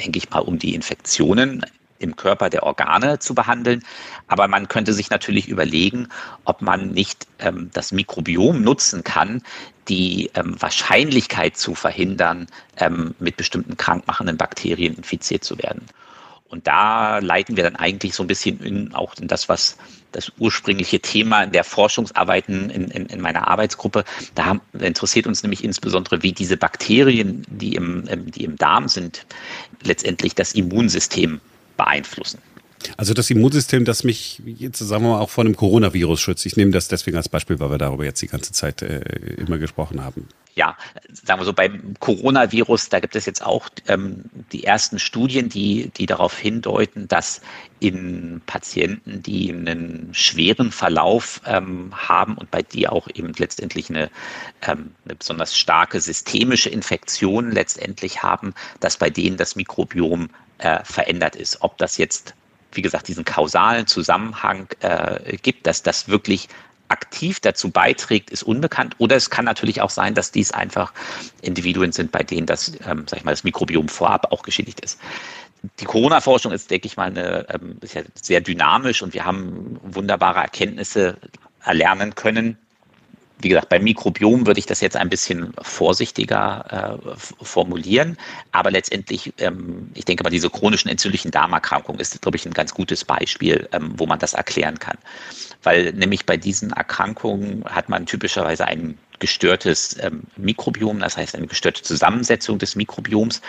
denke 0.00 0.18
ich 0.18 0.30
mal, 0.30 0.40
um 0.40 0.58
die 0.58 0.74
Infektionen 0.74 1.64
im 1.98 2.16
Körper 2.16 2.50
der 2.50 2.62
Organe 2.62 3.18
zu 3.18 3.34
behandeln. 3.34 3.82
Aber 4.28 4.48
man 4.48 4.68
könnte 4.68 4.92
sich 4.92 5.10
natürlich 5.10 5.48
überlegen, 5.48 6.08
ob 6.44 6.62
man 6.62 6.90
nicht 6.90 7.26
ähm, 7.38 7.70
das 7.72 7.92
Mikrobiom 7.92 8.62
nutzen 8.62 9.04
kann, 9.04 9.42
die 9.88 10.30
ähm, 10.34 10.60
Wahrscheinlichkeit 10.60 11.56
zu 11.56 11.74
verhindern, 11.74 12.46
ähm, 12.76 13.14
mit 13.18 13.36
bestimmten 13.36 13.76
krankmachenden 13.76 14.36
Bakterien 14.36 14.96
infiziert 14.96 15.44
zu 15.44 15.58
werden. 15.58 15.86
Und 16.48 16.66
da 16.66 17.18
leiten 17.18 17.56
wir 17.56 17.64
dann 17.64 17.76
eigentlich 17.76 18.14
so 18.14 18.22
ein 18.22 18.28
bisschen 18.28 18.60
in, 18.60 18.94
auch 18.94 19.14
in 19.20 19.26
das, 19.28 19.48
was 19.48 19.76
das 20.12 20.32
ursprüngliche 20.38 21.00
Thema 21.00 21.46
der 21.46 21.64
Forschungsarbeiten 21.64 22.70
in, 22.70 22.90
in, 22.90 23.06
in 23.06 23.20
meiner 23.20 23.48
Arbeitsgruppe. 23.48 24.04
Da 24.34 24.60
interessiert 24.78 25.26
uns 25.26 25.42
nämlich 25.42 25.64
insbesondere, 25.64 26.22
wie 26.22 26.32
diese 26.32 26.56
Bakterien, 26.56 27.42
die 27.48 27.74
im, 27.74 28.04
die 28.30 28.44
im 28.44 28.56
Darm 28.56 28.88
sind, 28.88 29.26
letztendlich 29.82 30.34
das 30.34 30.52
Immunsystem 30.52 31.40
beeinflussen. 31.76 32.40
Also 32.96 33.14
das 33.14 33.30
Immunsystem, 33.30 33.84
das 33.84 34.04
mich 34.04 34.42
jetzt 34.44 34.78
sagen 34.78 35.04
wir 35.04 35.10
mal 35.10 35.20
auch 35.20 35.30
vor 35.30 35.44
einem 35.44 35.56
Coronavirus 35.56 36.20
schützt. 36.20 36.46
Ich 36.46 36.56
nehme 36.56 36.70
das 36.70 36.88
deswegen 36.88 37.16
als 37.16 37.28
Beispiel, 37.28 37.58
weil 37.58 37.70
wir 37.70 37.78
darüber 37.78 38.04
jetzt 38.04 38.22
die 38.22 38.28
ganze 38.28 38.52
Zeit 38.52 38.82
äh, 38.82 39.00
immer 39.36 39.58
gesprochen 39.58 40.04
haben. 40.04 40.28
Ja, 40.54 40.74
sagen 41.12 41.38
wir 41.38 41.44
so, 41.44 41.52
beim 41.52 41.94
Coronavirus, 42.00 42.88
da 42.88 43.00
gibt 43.00 43.14
es 43.14 43.26
jetzt 43.26 43.44
auch 43.44 43.68
ähm, 43.88 44.24
die 44.52 44.64
ersten 44.64 44.98
Studien, 44.98 45.50
die, 45.50 45.90
die 45.94 46.06
darauf 46.06 46.38
hindeuten, 46.38 47.08
dass 47.08 47.42
in 47.78 48.40
Patienten, 48.46 49.22
die 49.22 49.52
einen 49.52 50.08
schweren 50.12 50.72
Verlauf 50.72 51.42
ähm, 51.44 51.92
haben 51.94 52.38
und 52.38 52.50
bei 52.50 52.62
die 52.62 52.88
auch 52.88 53.06
eben 53.12 53.34
letztendlich 53.36 53.90
eine, 53.90 54.10
ähm, 54.66 54.92
eine 55.04 55.16
besonders 55.16 55.54
starke 55.54 56.00
systemische 56.00 56.70
Infektion 56.70 57.50
letztendlich 57.50 58.22
haben, 58.22 58.54
dass 58.80 58.96
bei 58.96 59.10
denen 59.10 59.36
das 59.36 59.56
Mikrobiom 59.56 60.30
äh, 60.56 60.82
verändert 60.84 61.36
ist. 61.36 61.60
Ob 61.60 61.76
das 61.76 61.98
jetzt 61.98 62.34
wie 62.76 62.82
gesagt, 62.82 63.08
diesen 63.08 63.24
kausalen 63.24 63.86
Zusammenhang 63.86 64.68
äh, 64.80 65.36
gibt, 65.38 65.66
dass 65.66 65.82
das 65.82 66.08
wirklich 66.08 66.48
aktiv 66.88 67.40
dazu 67.40 67.70
beiträgt, 67.70 68.30
ist 68.30 68.42
unbekannt. 68.42 68.94
Oder 68.98 69.16
es 69.16 69.30
kann 69.30 69.44
natürlich 69.44 69.80
auch 69.80 69.90
sein, 69.90 70.14
dass 70.14 70.30
dies 70.30 70.52
einfach 70.52 70.92
Individuen 71.42 71.92
sind, 71.92 72.12
bei 72.12 72.22
denen 72.22 72.46
das, 72.46 72.72
ähm, 72.86 73.06
sag 73.08 73.18
ich 73.18 73.24
mal, 73.24 73.32
das 73.32 73.44
Mikrobiom 73.44 73.88
vorab 73.88 74.32
auch 74.32 74.42
geschädigt 74.42 74.80
ist. 74.80 75.00
Die 75.80 75.84
Corona-Forschung 75.84 76.52
ist, 76.52 76.70
denke 76.70 76.86
ich 76.86 76.96
mal, 76.96 77.08
eine, 77.08 77.46
ähm, 77.48 77.80
ja 77.92 78.02
sehr 78.14 78.40
dynamisch 78.40 79.02
und 79.02 79.14
wir 79.14 79.24
haben 79.24 79.80
wunderbare 79.82 80.40
Erkenntnisse 80.40 81.16
erlernen 81.64 82.14
können 82.14 82.56
wie 83.38 83.50
gesagt, 83.50 83.68
beim 83.68 83.84
Mikrobiom 83.84 84.46
würde 84.46 84.58
ich 84.58 84.66
das 84.66 84.80
jetzt 84.80 84.96
ein 84.96 85.10
bisschen 85.10 85.52
vorsichtiger 85.60 87.00
äh, 87.04 87.16
formulieren. 87.44 88.16
Aber 88.52 88.70
letztendlich, 88.70 89.34
ähm, 89.38 89.90
ich 89.94 90.04
denke 90.04 90.24
mal, 90.24 90.30
diese 90.30 90.48
chronischen 90.48 90.90
entzündlichen 90.90 91.30
Darmerkrankungen 91.30 92.00
ist, 92.00 92.20
glaube 92.22 92.36
ich, 92.36 92.46
ein 92.46 92.54
ganz 92.54 92.72
gutes 92.72 93.04
Beispiel, 93.04 93.68
ähm, 93.72 93.92
wo 93.96 94.06
man 94.06 94.18
das 94.18 94.32
erklären 94.32 94.78
kann. 94.78 94.96
Weil 95.62 95.92
nämlich 95.92 96.24
bei 96.24 96.36
diesen 96.36 96.72
Erkrankungen 96.72 97.64
hat 97.66 97.88
man 97.88 98.06
typischerweise 98.06 98.66
einen 98.66 98.98
gestörtes 99.18 99.96
ähm, 100.00 100.22
Mikrobiom, 100.36 101.00
das 101.00 101.16
heißt 101.16 101.34
eine 101.34 101.46
gestörte 101.46 101.82
Zusammensetzung 101.82 102.58
des 102.58 102.76
Mikrobioms. 102.76 103.40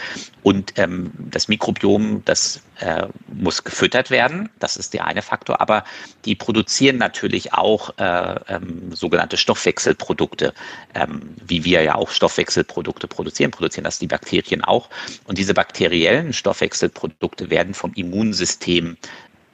Und 0.44 0.74
ähm, 0.78 1.12
das 1.18 1.48
Mikrobiom, 1.48 2.24
das 2.26 2.62
äh, 2.80 3.08
muss 3.28 3.64
gefüttert 3.64 4.12
werden, 4.12 4.50
das 4.60 4.78
ist 4.78 4.94
der 4.94 5.06
eine 5.06 5.22
Faktor, 5.22 5.62
aber 5.62 5.84
die 6.26 6.36
produzieren 6.36 6.98
natürlich 6.98 7.54
auch 7.54 7.98
äh, 7.98 8.36
ähm, 8.48 8.94
sogenannte 8.94 9.38
Stoffwechselprodukte, 9.38 10.54
ähm, 10.94 11.36
wie 11.46 11.64
wir 11.64 11.82
ja 11.82 11.96
auch 11.96 12.12
Stoffwechselprodukte 12.12 13.08
produzieren, 13.08 13.52
produzieren 13.52 13.84
das 13.84 14.00
die 14.00 14.08
Bakterien 14.08 14.64
auch. 14.64 14.90
Und 15.26 15.38
diese 15.38 15.54
bakteriellen 15.54 16.34
Stoffwechselprodukte 16.34 17.50
werden 17.50 17.74
vom 17.74 17.94
Immunsystem 17.94 18.98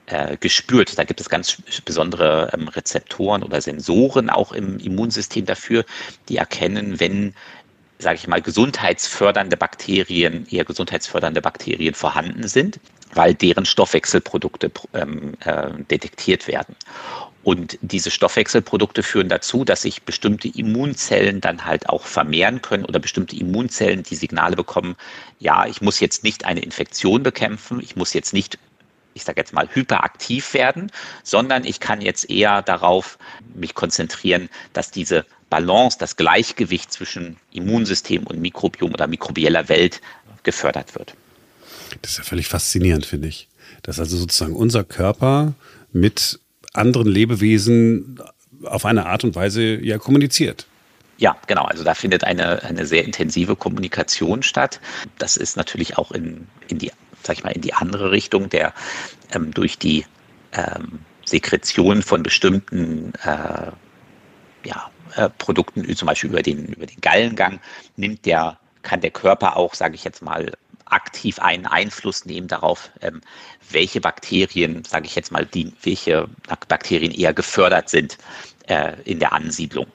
äh, 0.07 0.37
gespürt. 0.37 0.97
Da 0.97 1.03
gibt 1.03 1.21
es 1.21 1.29
ganz 1.29 1.57
besondere 1.85 2.51
ähm, 2.53 2.67
Rezeptoren 2.67 3.43
oder 3.43 3.61
Sensoren 3.61 4.29
auch 4.29 4.51
im 4.51 4.79
Immunsystem 4.79 5.45
dafür, 5.45 5.85
die 6.29 6.37
erkennen, 6.37 6.99
wenn 6.99 7.33
sage 7.99 8.17
ich 8.17 8.27
mal, 8.27 8.41
gesundheitsfördernde 8.41 9.57
Bakterien, 9.57 10.45
eher 10.51 10.65
gesundheitsfördernde 10.65 11.41
Bakterien 11.41 11.93
vorhanden 11.93 12.47
sind, 12.47 12.79
weil 13.13 13.33
deren 13.33 13.65
Stoffwechselprodukte 13.65 14.71
ähm, 14.93 15.33
äh, 15.45 15.69
detektiert 15.89 16.47
werden. 16.47 16.75
Und 17.43 17.77
diese 17.81 18.09
Stoffwechselprodukte 18.09 19.03
führen 19.03 19.27
dazu, 19.27 19.65
dass 19.65 19.81
sich 19.81 20.03
bestimmte 20.03 20.47
Immunzellen 20.47 21.41
dann 21.41 21.65
halt 21.65 21.89
auch 21.89 22.05
vermehren 22.05 22.61
können 22.61 22.85
oder 22.85 22.99
bestimmte 22.99 23.35
Immunzellen 23.35 24.03
die 24.03 24.15
Signale 24.15 24.55
bekommen, 24.55 24.95
ja, 25.39 25.65
ich 25.65 25.81
muss 25.81 25.99
jetzt 25.99 26.23
nicht 26.23 26.45
eine 26.45 26.61
Infektion 26.61 27.21
bekämpfen, 27.21 27.81
ich 27.81 27.95
muss 27.97 28.13
jetzt 28.13 28.33
nicht 28.33 28.57
ich 29.13 29.23
sage 29.23 29.39
jetzt 29.39 29.53
mal, 29.53 29.67
hyperaktiv 29.71 30.53
werden, 30.53 30.91
sondern 31.23 31.65
ich 31.65 31.79
kann 31.79 32.01
jetzt 32.01 32.29
eher 32.29 32.61
darauf 32.61 33.17
mich 33.53 33.75
konzentrieren, 33.75 34.49
dass 34.73 34.91
diese 34.91 35.25
Balance, 35.49 35.97
das 35.99 36.15
Gleichgewicht 36.15 36.91
zwischen 36.91 37.37
Immunsystem 37.51 38.23
und 38.23 38.41
Mikrobiom 38.41 38.93
oder 38.93 39.07
mikrobieller 39.07 39.69
Welt 39.69 40.01
gefördert 40.41 40.95
wird. 40.95 41.13
Das 42.01 42.11
ist 42.11 42.17
ja 42.17 42.23
völlig 42.23 42.47
faszinierend, 42.47 43.05
finde 43.05 43.27
ich. 43.27 43.47
Dass 43.83 43.99
also 43.99 44.17
sozusagen 44.17 44.55
unser 44.55 44.83
Körper 44.83 45.53
mit 45.91 46.39
anderen 46.73 47.07
Lebewesen 47.07 48.19
auf 48.63 48.85
eine 48.85 49.05
Art 49.05 49.23
und 49.23 49.35
Weise 49.35 49.61
ja 49.61 49.97
kommuniziert. 49.97 50.65
Ja, 51.17 51.37
genau. 51.47 51.65
Also 51.65 51.83
da 51.83 51.93
findet 51.93 52.23
eine, 52.23 52.63
eine 52.63 52.85
sehr 52.85 53.05
intensive 53.05 53.55
Kommunikation 53.55 54.43
statt. 54.43 54.79
Das 55.19 55.37
ist 55.37 55.55
natürlich 55.55 55.97
auch 55.97 56.11
in, 56.11 56.47
in 56.67 56.79
die 56.79 56.91
sag 57.25 57.37
ich 57.37 57.43
mal, 57.43 57.51
in 57.51 57.61
die 57.61 57.73
andere 57.73 58.11
Richtung, 58.11 58.49
der 58.49 58.73
ähm, 59.33 59.53
durch 59.53 59.77
die 59.77 60.05
ähm, 60.53 60.99
Sekretion 61.25 62.01
von 62.01 62.23
bestimmten 62.23 63.13
äh, 63.23 63.71
ja, 64.63 64.91
äh, 65.15 65.29
Produkten, 65.37 65.95
zum 65.95 66.05
Beispiel 66.07 66.29
über 66.29 66.41
den, 66.41 66.67
über 66.67 66.85
den 66.85 67.01
Gallengang, 67.01 67.59
nimmt 67.95 68.25
der, 68.25 68.59
kann 68.81 69.01
der 69.01 69.11
Körper 69.11 69.57
auch, 69.57 69.73
sage 69.73 69.95
ich 69.95 70.03
jetzt 70.03 70.21
mal, 70.21 70.51
aktiv 70.85 71.39
einen 71.39 71.65
Einfluss 71.65 72.25
nehmen 72.25 72.47
darauf, 72.47 72.91
ähm, 73.01 73.21
welche 73.69 74.01
Bakterien, 74.01 74.83
sage 74.85 75.05
ich 75.05 75.15
jetzt 75.15 75.31
mal, 75.31 75.45
die, 75.45 75.73
welche 75.81 76.27
Bakterien 76.67 77.11
eher 77.11 77.33
gefördert 77.33 77.89
sind 77.89 78.17
äh, 78.67 78.93
in 79.03 79.19
der 79.19 79.33
Ansiedlung. 79.33 79.87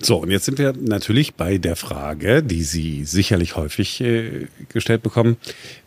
So, 0.00 0.18
und 0.18 0.30
jetzt 0.30 0.44
sind 0.44 0.58
wir 0.58 0.74
natürlich 0.74 1.34
bei 1.34 1.58
der 1.58 1.74
Frage, 1.74 2.42
die 2.42 2.62
Sie 2.62 3.04
sicherlich 3.04 3.56
häufig 3.56 4.00
äh, 4.00 4.46
gestellt 4.68 5.02
bekommen. 5.02 5.36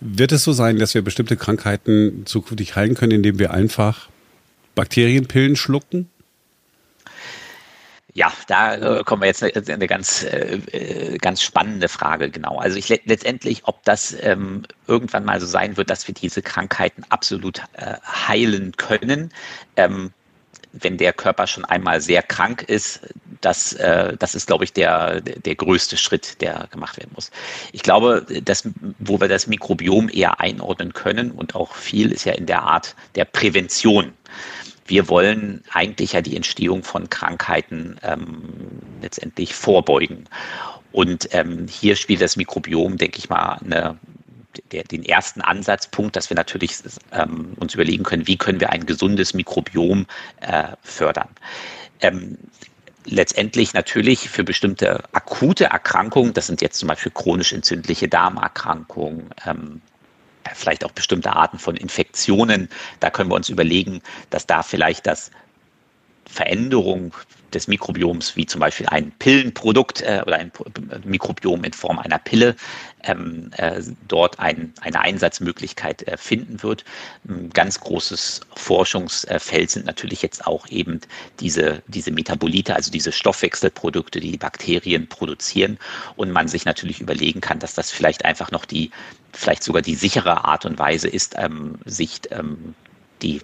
Wird 0.02 0.34
es 0.34 0.44
so 0.44 0.52
sein, 0.52 0.80
dass 0.80 0.94
wir 0.94 1.02
bestimmte 1.02 1.38
Krankheiten 1.38 2.26
zukünftig 2.26 2.76
heilen 2.76 2.96
können, 2.96 3.14
indem 3.14 3.40
wir 3.40 3.52
einfach 3.52 4.10
Bakterienpillen 4.76 5.56
schlucken? 5.56 6.10
Ja, 8.14 8.34
da 8.48 8.76
äh, 8.76 9.04
kommen 9.06 9.22
wir 9.22 9.28
jetzt 9.28 9.42
eine, 9.42 9.54
eine 9.74 9.88
ganz, 9.88 10.24
äh, 10.24 10.60
äh, 10.72 11.18
ganz 11.18 11.42
spannende 11.42 11.88
Frage, 11.88 12.30
genau. 12.30 12.58
Also 12.58 12.78
ich 12.78 12.90
letztendlich, 12.90 13.62
ob 13.66 13.82
das 13.86 14.14
ähm, 14.20 14.64
irgendwann 14.88 15.24
mal 15.24 15.40
so 15.40 15.48
sein 15.48 15.78
wird, 15.78 15.90
dass 15.90 16.06
wir 16.10 16.14
diese 16.14 16.42
Krankheiten 16.42 17.06
absolut 17.08 17.60
äh, 17.78 17.96
heilen 18.06 18.76
können. 18.76 19.32
Ähm, 19.78 20.12
wenn 20.74 20.98
der 20.98 21.14
Körper 21.14 21.48
schon 21.48 21.66
einmal 21.66 22.02
sehr 22.02 22.22
krank 22.22 22.64
ist, 22.64 23.02
das, 23.42 23.74
äh, 23.74 24.16
das 24.18 24.36
ist, 24.36 24.48
glaube 24.48 24.64
ich, 24.64 24.74
der, 24.74 25.22
der 25.22 25.56
größte 25.56 25.98
Schritt, 25.98 26.42
der 26.42 26.68
gemacht 26.72 26.98
werden 26.98 27.12
muss. 27.16 27.32
Ich 27.74 27.84
glaube, 27.84 28.26
dass, 28.44 28.68
wo 29.00 29.20
wir 29.20 29.28
das 29.28 29.48
Mikrobiom 29.48 30.10
eher 30.10 30.40
einordnen 30.40 30.94
können 30.94 31.32
und 31.32 31.56
auch 31.56 31.76
viel 31.76 32.12
ist 32.12 32.26
ja 32.26 32.34
in 32.34 32.46
der 32.46 32.64
Art 32.64 32.96
der 33.16 33.26
Prävention. 33.26 34.14
Wir 34.86 35.10
wollen 35.10 35.64
eigentlich 35.72 36.14
ja 36.14 36.22
die 36.22 36.36
Entstehung 36.36 36.84
von 36.84 37.10
Krankheiten 37.10 37.98
ähm, 38.04 38.44
letztendlich 39.02 39.54
vorbeugen. 39.54 40.28
Und 40.92 41.30
ähm, 41.32 41.68
hier 41.70 41.96
spielt 41.96 42.22
das 42.22 42.36
Mikrobiom, 42.36 42.98
denke 42.98 43.18
ich 43.18 43.30
mal, 43.30 43.60
eine, 43.64 43.98
der, 44.72 44.84
den 44.84 45.04
ersten 45.06 45.42
Ansatzpunkt, 45.42 46.16
dass 46.16 46.30
wir 46.30 46.36
natürlich 46.36 46.76
ähm, 47.14 47.54
uns 47.58 47.74
überlegen 47.74 48.04
können, 48.04 48.28
wie 48.28 48.38
können 48.38 48.60
wir 48.60 48.72
ein 48.72 48.86
gesundes 48.86 49.34
Mikrobiom 49.34 50.06
äh, 50.42 50.76
fördern. 50.82 51.30
Ähm, 52.02 52.38
letztendlich 53.06 53.74
natürlich 53.74 54.30
für 54.30 54.44
bestimmte 54.44 55.04
akute 55.14 55.66
Erkrankungen, 55.66 56.34
das 56.34 56.48
sind 56.48 56.62
jetzt 56.62 56.80
zum 56.80 56.88
Beispiel 56.88 57.12
chronisch 57.12 57.54
entzündliche 57.54 58.08
Darmerkrankungen, 58.08 59.30
ähm, 59.46 59.82
vielleicht 60.54 60.84
auch 60.84 60.92
bestimmte 60.92 61.34
Arten 61.34 61.60
von 61.60 61.76
Infektionen, 61.76 62.70
da 63.00 63.10
können 63.10 63.30
wir 63.30 63.36
uns 63.36 63.50
überlegen, 63.50 64.02
dass 64.30 64.48
da 64.48 64.64
vielleicht 64.64 65.08
das 65.08 65.32
Veränderung 66.26 67.14
des 67.54 67.68
Mikrobioms, 67.68 68.36
wie 68.36 68.46
zum 68.46 68.60
Beispiel 68.60 68.88
ein 68.88 69.12
Pillenprodukt 69.20 70.02
äh, 70.02 70.22
oder 70.26 70.38
ein 70.38 70.52
Mikrobiom 71.04 71.64
in 71.64 71.74
Form 71.74 72.00
einer 72.00 72.20
Pille, 72.20 72.56
ähm, 73.04 73.52
äh, 73.58 73.82
dort 74.08 74.40
ein, 74.40 74.74
eine 74.82 75.00
Einsatzmöglichkeit 75.00 76.08
äh, 76.08 76.18
finden 76.18 76.64
wird. 76.64 76.86
Ein 77.28 77.50
ganz 77.50 77.80
großes 77.80 78.42
Forschungsfeld 78.56 79.72
sind 79.72 79.86
natürlich 79.86 80.22
jetzt 80.22 80.46
auch 80.46 80.68
eben 80.68 81.02
diese, 81.40 81.82
diese 81.88 82.12
Metabolite, 82.12 82.76
also 82.76 82.92
diese 82.92 83.12
Stoffwechselprodukte, 83.12 84.20
die, 84.20 84.32
die 84.32 84.38
Bakterien 84.38 85.08
produzieren 85.08 85.78
und 86.16 86.32
man 86.32 86.48
sich 86.48 86.66
natürlich 86.66 87.02
überlegen 87.02 87.42
kann, 87.42 87.60
dass 87.60 87.74
das 87.74 87.92
vielleicht 87.92 88.26
einfach 88.26 88.52
noch 88.52 88.66
die, 88.66 88.92
vielleicht 89.34 89.64
sogar 89.64 89.82
die 89.82 89.96
sichere 89.96 90.46
Art 90.46 90.66
und 90.66 90.78
Weise 90.80 91.08
ist, 91.08 91.36
ähm, 91.38 91.76
sich 91.86 92.22
ähm, 92.32 92.76
die 93.22 93.42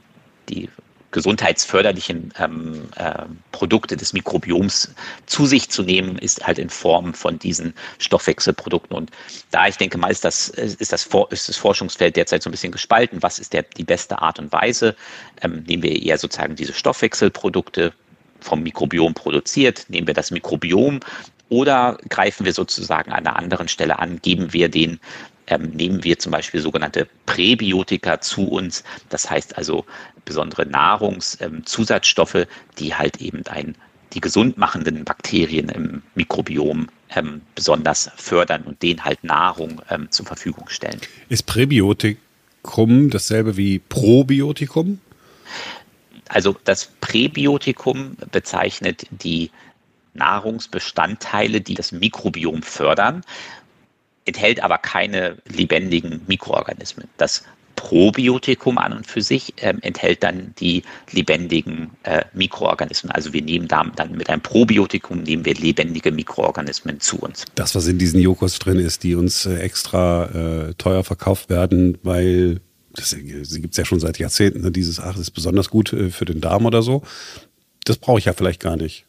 die 0.50 0.70
gesundheitsförderlichen 1.18 2.32
ähm, 2.38 2.90
äh, 2.96 3.24
Produkte 3.52 3.98
des 3.98 4.14
Mikrobioms 4.14 4.94
zu 5.26 5.48
sich 5.48 5.68
zu 5.68 5.82
nehmen, 5.82 6.20
ist 6.20 6.46
halt 6.46 6.60
in 6.60 6.70
Form 6.70 7.16
von 7.16 7.40
diesen 7.40 7.74
Stoffwechselprodukten. 7.98 8.96
Und 8.96 9.10
da 9.50 9.68
ich 9.68 9.78
denke 9.78 9.98
mal, 9.98 10.12
ist 10.12 10.24
das, 10.24 10.50
ist 10.50 10.94
das, 10.94 11.10
ist 11.32 11.50
das 11.50 11.58
Forschungsfeld 11.58 12.16
derzeit 12.16 12.44
so 12.44 12.50
ein 12.50 12.52
bisschen 12.52 12.72
gespalten. 12.72 13.24
Was 13.24 13.40
ist 13.40 13.54
der, 13.54 13.64
die 13.64 13.84
beste 13.84 14.22
Art 14.22 14.38
und 14.38 14.52
Weise? 14.52 14.96
Ähm, 15.42 15.64
nehmen 15.66 15.82
wir 15.82 16.00
eher 16.00 16.20
sozusagen 16.20 16.56
diese 16.56 16.74
Stoffwechselprodukte 16.74 17.94
vom 18.40 18.62
Mikrobiom 18.62 19.16
produziert, 19.16 19.86
nehmen 19.88 20.06
wir 20.06 20.14
das 20.14 20.30
Mikrobiom 20.30 21.00
oder 21.50 21.98
greifen 22.10 22.46
wir 22.46 22.54
sozusagen 22.54 23.12
an 23.12 23.26
einer 23.26 23.38
anderen 23.38 23.68
Stelle 23.68 23.98
an, 23.98 24.22
geben 24.22 24.54
wir 24.54 24.70
den 24.70 25.00
ähm, 25.48 25.72
nehmen 25.72 26.04
wir 26.04 26.20
zum 26.20 26.32
Beispiel 26.32 26.62
sogenannte 26.62 27.08
Präbiotika 27.26 28.22
zu 28.22 28.48
uns. 28.48 28.84
Das 29.10 29.30
heißt 29.30 29.58
also 29.58 29.86
besondere 30.28 30.66
Nahrungszusatzstoffe, 30.66 32.36
ähm, 32.36 32.46
die 32.78 32.94
halt 32.94 33.18
eben 33.18 33.46
ein, 33.48 33.76
die 34.14 34.22
gesund 34.22 34.58
machenden 34.58 35.04
Bakterien 35.04 35.70
im 35.70 36.04
Mikrobiom 36.16 36.90
ähm, 37.16 37.42
besonders 37.56 38.12
fördern 38.16 38.64
und 38.64 38.82
denen 38.84 39.04
halt 39.04 39.24
Nahrung 39.24 39.82
ähm, 39.90 40.12
zur 40.12 40.26
Verfügung 40.26 40.70
stellen. 40.70 41.02
Ist 41.30 41.46
Präbiotikum 41.46 43.10
dasselbe 43.10 43.58
wie 43.58 43.80
Probiotikum? 43.80 45.00
Also 46.30 46.56
das 46.66 46.92
Präbiotikum 47.02 48.18
bezeichnet 48.32 49.08
die 49.10 49.50
Nahrungsbestandteile, 50.14 51.62
die 51.62 51.74
das 51.74 51.92
Mikrobiom 51.92 52.64
fördern 52.64 53.24
enthält 54.28 54.62
aber 54.62 54.78
keine 54.78 55.38
lebendigen 55.48 56.22
Mikroorganismen. 56.28 57.08
Das 57.18 57.44
Probiotikum 57.78 58.78
an 58.78 58.92
und 58.92 59.08
für 59.08 59.22
sich 59.22 59.54
ähm, 59.58 59.78
enthält 59.82 60.24
dann 60.24 60.54
die 60.60 60.84
lebendigen 61.12 61.92
äh, 62.04 62.26
Mikroorganismen. 62.34 63.12
Also 63.12 63.32
wir 63.32 63.42
nehmen 63.42 63.70
da, 63.70 63.86
dann 63.96 64.18
mit 64.18 64.30
einem 64.30 64.42
Probiotikum 64.42 65.24
nehmen 65.24 65.46
wir 65.46 65.54
lebendige 65.54 66.12
Mikroorganismen 66.12 67.00
zu 67.00 67.18
uns. 67.18 67.46
Das, 67.56 67.76
was 67.76 67.88
in 67.88 67.98
diesen 67.98 68.20
Joghurts 68.20 68.60
drin 68.60 68.80
ist, 68.80 69.04
die 69.04 69.16
uns 69.16 69.46
äh, 69.46 69.60
extra 69.60 70.26
äh, 70.26 70.74
teuer 70.74 71.04
verkauft 71.04 71.50
werden, 71.50 71.98
weil 72.04 72.60
das, 72.94 73.12
sie 73.12 73.62
gibt 73.62 73.74
es 73.74 73.78
ja 73.78 73.86
schon 73.86 74.00
seit 74.00 74.18
Jahrzehnten, 74.18 74.62
ne? 74.62 74.72
dieses, 74.72 75.00
ach, 75.00 75.12
das 75.12 75.22
ist 75.22 75.32
besonders 75.32 75.70
gut 75.70 75.94
äh, 75.94 76.10
für 76.10 76.26
den 76.26 76.42
Darm 76.42 76.66
oder 76.66 76.82
so. 76.82 77.04
Das 77.86 77.98
brauche 77.98 78.20
ich 78.20 78.26
ja 78.26 78.34
vielleicht 78.34 78.60
gar 78.60 78.76
nicht 78.76 79.06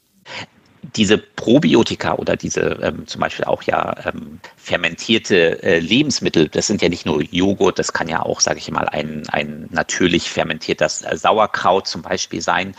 diese 0.96 1.18
Probiotika 1.18 2.14
oder 2.14 2.36
diese 2.36 2.78
ähm, 2.82 3.06
zum 3.06 3.20
Beispiel 3.20 3.44
auch 3.44 3.62
ja 3.62 3.94
ähm, 4.06 4.40
fermentierte 4.56 5.62
äh, 5.62 5.78
Lebensmittel, 5.80 6.48
das 6.48 6.66
sind 6.66 6.82
ja 6.82 6.88
nicht 6.88 7.04
nur 7.04 7.22
Joghurt, 7.22 7.78
das 7.78 7.92
kann 7.92 8.08
ja 8.08 8.22
auch, 8.22 8.40
sage 8.40 8.58
ich 8.58 8.70
mal, 8.70 8.88
ein, 8.88 9.22
ein 9.28 9.68
natürlich 9.70 10.30
fermentiertes 10.30 11.02
äh, 11.02 11.16
Sauerkraut 11.16 11.86
zum 11.86 12.02
Beispiel 12.02 12.40
sein. 12.40 12.74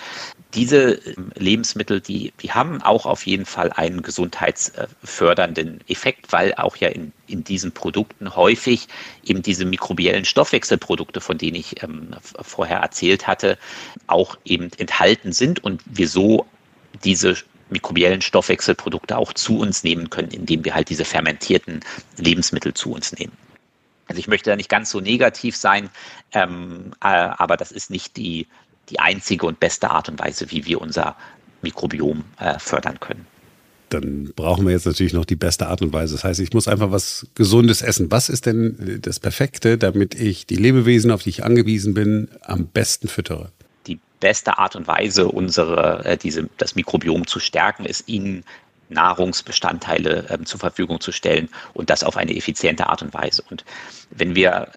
Diese 0.53 0.93
ähm, 0.93 1.31
Lebensmittel, 1.35 1.99
die, 2.01 2.33
die 2.41 2.51
haben 2.51 2.81
auch 2.81 3.05
auf 3.05 3.25
jeden 3.25 3.45
Fall 3.45 3.71
einen 3.73 4.01
gesundheitsfördernden 4.01 5.81
Effekt, 5.87 6.31
weil 6.31 6.53
auch 6.55 6.77
ja 6.77 6.87
in, 6.87 7.11
in 7.27 7.43
diesen 7.43 7.71
Produkten 7.73 8.35
häufig 8.35 8.87
eben 9.25 9.41
diese 9.41 9.65
mikrobiellen 9.65 10.25
Stoffwechselprodukte, 10.25 11.21
von 11.21 11.37
denen 11.37 11.55
ich 11.55 11.83
ähm, 11.83 12.15
vorher 12.41 12.79
erzählt 12.79 13.27
hatte, 13.27 13.57
auch 14.07 14.37
eben 14.45 14.71
enthalten 14.77 15.33
sind 15.33 15.63
und 15.63 15.81
wir 15.85 16.07
so 16.07 16.45
diese 17.03 17.35
mikrobiellen 17.69 18.21
Stoffwechselprodukte 18.21 19.17
auch 19.17 19.33
zu 19.33 19.59
uns 19.59 19.83
nehmen 19.83 20.09
können, 20.09 20.31
indem 20.31 20.65
wir 20.65 20.75
halt 20.75 20.89
diese 20.89 21.05
fermentierten 21.05 21.81
Lebensmittel 22.17 22.73
zu 22.73 22.91
uns 22.91 23.13
nehmen. 23.13 23.33
Also 24.07 24.19
ich 24.19 24.27
möchte 24.27 24.49
da 24.49 24.55
nicht 24.55 24.69
ganz 24.69 24.89
so 24.89 24.99
negativ 24.99 25.55
sein, 25.55 25.89
ähm, 26.33 26.91
äh, 27.01 27.07
aber 27.07 27.57
das 27.57 27.71
ist 27.71 27.91
nicht 27.91 28.17
die, 28.17 28.47
die 28.89 28.99
einzige 28.99 29.45
und 29.45 29.59
beste 29.59 29.91
Art 29.91 30.09
und 30.09 30.19
Weise, 30.19 30.49
wie 30.51 30.65
wir 30.65 30.81
unser 30.81 31.15
Mikrobiom 31.61 32.23
äh, 32.39 32.57
fördern 32.57 32.99
können. 32.99 33.27
Dann 33.89 34.31
brauchen 34.35 34.65
wir 34.65 34.73
jetzt 34.73 34.85
natürlich 34.85 35.13
noch 35.13 35.25
die 35.25 35.35
beste 35.35 35.67
Art 35.67 35.81
und 35.81 35.93
Weise. 35.93 36.13
Das 36.13 36.23
heißt, 36.23 36.39
ich 36.39 36.53
muss 36.53 36.67
einfach 36.67 36.91
was 36.91 37.27
Gesundes 37.33 37.81
essen. 37.81 38.11
Was 38.11 38.29
ist 38.29 38.45
denn 38.45 38.99
das 39.01 39.19
Perfekte, 39.19 39.77
damit 39.77 40.13
ich 40.13 40.45
die 40.45 40.57
Lebewesen, 40.57 41.09
auf 41.09 41.23
die 41.23 41.29
ich 41.29 41.43
angewiesen 41.43 41.95
bin, 41.95 42.29
am 42.41 42.67
besten 42.67 43.07
füttere? 43.07 43.51
Beste 44.19 44.57
Art 44.57 44.75
und 44.75 44.87
Weise, 44.87 45.27
unsere, 45.27 46.05
äh, 46.05 46.17
diese, 46.17 46.49
das 46.57 46.75
Mikrobiom 46.75 47.27
zu 47.27 47.39
stärken, 47.39 47.85
ist 47.85 48.07
ihnen 48.07 48.43
Nahrungsbestandteile 48.89 50.25
ähm, 50.29 50.45
zur 50.45 50.59
Verfügung 50.59 50.99
zu 50.99 51.11
stellen 51.11 51.49
und 51.73 51.89
das 51.89 52.03
auf 52.03 52.17
eine 52.17 52.35
effiziente 52.35 52.87
Art 52.87 53.01
und 53.01 53.13
Weise. 53.13 53.43
Und 53.49 53.63
wenn 54.09 54.35
wir 54.35 54.69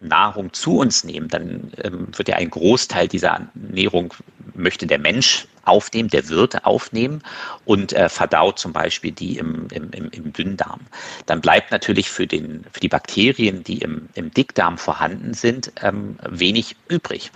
Nahrung 0.00 0.52
zu 0.52 0.78
uns 0.78 1.04
nehmen, 1.04 1.28
dann 1.28 1.72
ähm, 1.82 2.08
wird 2.16 2.28
ja 2.28 2.36
ein 2.36 2.50
Großteil 2.50 3.08
dieser 3.08 3.48
Ernährung 3.54 4.14
möchte 4.54 4.86
der 4.86 4.98
Mensch 4.98 5.46
aufnehmen, 5.64 6.08
der 6.08 6.28
wird 6.28 6.64
aufnehmen 6.64 7.22
und 7.64 7.92
äh, 7.92 8.08
verdaut 8.08 8.58
zum 8.58 8.72
Beispiel 8.72 9.12
die 9.12 9.38
im, 9.38 9.68
im, 9.70 9.90
im, 9.92 10.32
Dünndarm. 10.32 10.80
Dann 11.26 11.40
bleibt 11.40 11.70
natürlich 11.70 12.10
für, 12.10 12.26
den, 12.26 12.64
für 12.72 12.80
die 12.80 12.88
Bakterien, 12.88 13.62
die 13.64 13.78
im, 13.78 14.08
im 14.14 14.32
Dickdarm 14.32 14.78
vorhanden 14.78 15.34
sind, 15.34 15.72
ähm, 15.82 16.18
wenig 16.28 16.76
übrig. 16.88 17.30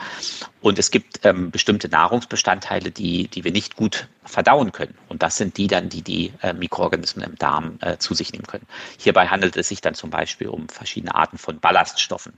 Und 0.60 0.78
es 0.78 0.90
gibt 0.90 1.20
ähm, 1.24 1.50
bestimmte 1.50 1.88
Nahrungsbestandteile, 1.88 2.90
die, 2.90 3.28
die 3.28 3.44
wir 3.44 3.52
nicht 3.52 3.76
gut 3.76 4.08
verdauen 4.24 4.72
können. 4.72 4.94
Und 5.08 5.22
das 5.22 5.36
sind 5.36 5.56
die 5.56 5.68
dann, 5.68 5.88
die 5.88 6.02
die 6.02 6.32
äh, 6.42 6.52
Mikroorganismen 6.52 7.24
im 7.24 7.36
Darm 7.36 7.78
äh, 7.80 7.98
zu 7.98 8.14
sich 8.14 8.32
nehmen 8.32 8.46
können. 8.46 8.66
Hierbei 8.98 9.28
handelt 9.28 9.56
es 9.56 9.68
sich 9.68 9.80
dann 9.80 9.94
zum 9.94 10.10
Beispiel 10.10 10.48
um 10.48 10.68
verschiedene 10.68 11.14
Arten 11.14 11.38
von 11.38 11.60
Ballaststoffen 11.60 12.32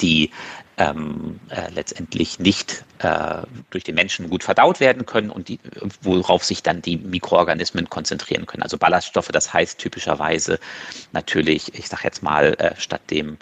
die 0.00 0.30
ähm, 0.76 1.38
äh, 1.50 1.70
letztendlich 1.72 2.38
nicht 2.38 2.84
äh, 2.98 3.42
durch 3.70 3.84
den 3.84 3.94
Menschen 3.94 4.28
gut 4.28 4.42
verdaut 4.42 4.80
werden 4.80 5.06
können 5.06 5.30
und 5.30 5.48
die, 5.48 5.60
worauf 6.02 6.44
sich 6.44 6.62
dann 6.62 6.82
die 6.82 6.96
Mikroorganismen 6.96 7.88
konzentrieren 7.88 8.46
können. 8.46 8.62
Also 8.62 8.76
Ballaststoffe, 8.76 9.28
das 9.28 9.52
heißt 9.52 9.78
typischerweise 9.78 10.58
natürlich, 11.12 11.74
ich 11.74 11.88
sage 11.88 12.02
jetzt 12.04 12.22
mal, 12.22 12.54
äh, 12.58 12.74
statt 12.76 13.02
dem 13.10 13.38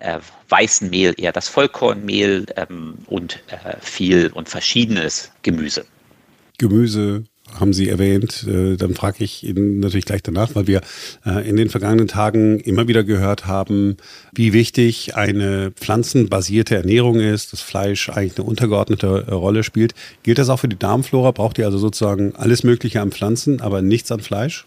äh, 0.00 0.20
weißen 0.48 0.88
Mehl 0.88 1.14
eher 1.16 1.32
das 1.32 1.48
Vollkornmehl 1.48 2.46
ähm, 2.56 2.98
und 3.06 3.42
äh, 3.48 3.76
viel 3.80 4.28
und 4.28 4.48
verschiedenes 4.48 5.32
Gemüse. 5.42 5.84
Gemüse, 6.58 7.24
haben 7.58 7.72
Sie 7.72 7.88
erwähnt. 7.88 8.46
Äh, 8.48 8.76
dann 8.76 8.94
frage 8.94 9.24
ich 9.24 9.44
Ihnen 9.44 9.80
natürlich 9.80 10.04
gleich 10.04 10.22
danach, 10.22 10.54
weil 10.54 10.66
wir 10.66 10.80
äh, 11.24 11.48
in 11.48 11.56
den 11.56 11.70
vergangenen 11.70 12.08
Tagen 12.08 12.60
immer 12.60 12.88
wieder 12.88 13.04
gehört 13.04 13.46
haben, 13.46 13.96
wie 14.32 14.52
wichtig 14.52 15.16
eine 15.16 15.70
pflanzenbasierte 15.70 16.76
Ernährung 16.76 17.20
ist, 17.20 17.52
dass 17.52 17.60
Fleisch 17.60 18.08
eigentlich 18.08 18.36
eine 18.36 18.46
untergeordnete 18.46 19.32
Rolle 19.32 19.64
spielt. 19.64 19.94
Gilt 20.22 20.38
das 20.38 20.48
auch 20.48 20.58
für 20.58 20.68
die 20.68 20.78
Darmflora? 20.78 21.30
Braucht 21.30 21.58
ihr 21.58 21.66
also 21.66 21.78
sozusagen 21.78 22.34
alles 22.36 22.64
Mögliche 22.64 23.00
an 23.00 23.12
Pflanzen, 23.12 23.60
aber 23.60 23.82
nichts 23.82 24.10
an 24.12 24.20
Fleisch? 24.20 24.66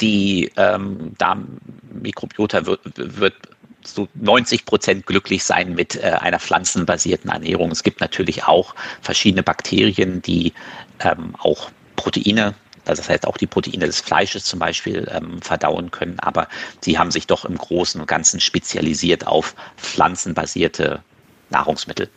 Die 0.00 0.50
ähm, 0.56 1.14
Darmmikrobiota 1.18 2.66
wird, 2.66 2.80
wird 2.96 3.34
so 3.82 4.08
90 4.14 4.66
Prozent 4.66 5.06
glücklich 5.06 5.44
sein 5.44 5.74
mit 5.74 5.96
äh, 5.96 6.10
einer 6.20 6.38
pflanzenbasierten 6.38 7.30
Ernährung. 7.30 7.70
Es 7.70 7.82
gibt 7.82 8.00
natürlich 8.00 8.44
auch 8.44 8.74
verschiedene 9.00 9.42
Bakterien, 9.42 10.20
die 10.22 10.52
ähm, 11.00 11.34
auch 11.38 11.70
Proteine, 11.98 12.54
also 12.86 13.02
das 13.02 13.08
heißt 13.08 13.26
auch 13.26 13.36
die 13.36 13.46
Proteine 13.46 13.86
des 13.86 14.00
Fleisches 14.00 14.44
zum 14.44 14.58
Beispiel 14.58 15.06
ähm, 15.10 15.42
verdauen 15.42 15.90
können, 15.90 16.18
aber 16.20 16.48
sie 16.80 16.98
haben 16.98 17.10
sich 17.10 17.26
doch 17.26 17.44
im 17.44 17.58
Großen 17.58 18.00
und 18.00 18.06
Ganzen 18.06 18.40
spezialisiert 18.40 19.26
auf 19.26 19.54
pflanzenbasierte 19.76 21.02
Nahrungsmittel. 21.50 22.08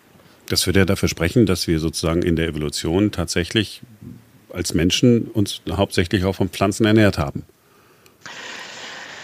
Das 0.48 0.66
würde 0.66 0.80
ja 0.80 0.86
dafür 0.86 1.10
sprechen, 1.10 1.46
dass 1.46 1.68
wir 1.68 1.80
sozusagen 1.80 2.22
in 2.24 2.36
der 2.36 2.48
Evolution 2.48 3.12
tatsächlich 3.12 3.82
als 4.54 4.74
Menschen 4.74 5.24
uns 5.24 5.62
hauptsächlich 5.70 6.26
auch 6.26 6.36
von 6.36 6.50
Pflanzen 6.50 6.86
ernährt 6.86 7.18
haben. 7.18 7.44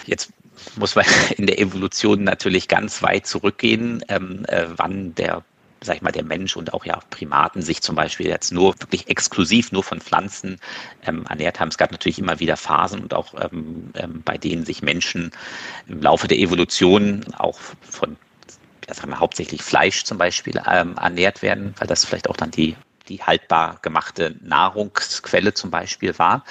Jetzt 0.05 0.31
muss 0.77 0.95
man 0.95 1.05
in 1.37 1.45
der 1.45 1.59
Evolution 1.59 2.23
natürlich 2.23 2.67
ganz 2.67 3.03
weit 3.03 3.27
zurückgehen, 3.27 4.03
ähm, 4.07 4.45
äh, 4.47 4.65
wann 4.75 5.13
der 5.15 5.43
sag 5.81 5.97
ich 5.97 6.01
mal, 6.01 6.11
der 6.11 6.23
Mensch 6.23 6.55
und 6.55 6.73
auch 6.73 6.85
ja 6.85 6.99
Primaten 7.09 7.61
sich 7.61 7.81
zum 7.81 7.95
Beispiel 7.95 8.27
jetzt 8.27 8.51
nur 8.51 8.73
wirklich 8.79 9.07
exklusiv 9.09 9.71
nur 9.71 9.83
von 9.83 10.01
Pflanzen 10.01 10.59
ähm, 11.05 11.25
ernährt 11.29 11.59
haben. 11.59 11.69
Es 11.69 11.77
gab 11.77 11.91
natürlich 11.91 12.19
immer 12.19 12.39
wieder 12.39 12.57
Phasen 12.57 13.01
und 13.01 13.13
auch 13.13 13.33
ähm, 13.39 13.91
ähm, 13.95 14.21
bei 14.23 14.37
denen 14.37 14.65
sich 14.65 14.81
Menschen 14.81 15.31
im 15.87 16.01
Laufe 16.01 16.27
der 16.27 16.39
Evolution 16.39 17.25
auch 17.37 17.59
von 17.81 18.17
ja, 18.87 18.93
sagen 18.93 19.09
wir, 19.09 19.19
hauptsächlich 19.19 19.61
Fleisch 19.61 20.03
zum 20.03 20.17
Beispiel 20.17 20.61
ähm, 20.69 20.95
ernährt 20.97 21.41
werden, 21.41 21.73
weil 21.77 21.87
das 21.87 22.05
vielleicht 22.05 22.29
auch 22.29 22.37
dann 22.37 22.51
die 22.51 22.75
die 23.09 23.23
haltbar 23.23 23.79
gemachte 23.81 24.35
Nahrungsquelle 24.41 25.53
zum 25.53 25.71
Beispiel 25.71 26.17
war. 26.19 26.43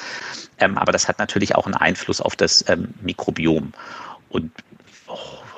Ähm, 0.58 0.78
aber 0.78 0.92
das 0.92 1.08
hat 1.08 1.18
natürlich 1.18 1.54
auch 1.54 1.66
einen 1.66 1.74
Einfluss 1.74 2.20
auf 2.20 2.36
das 2.36 2.66
ähm, 2.68 2.94
Mikrobiom. 3.02 3.72
Und 4.30 4.52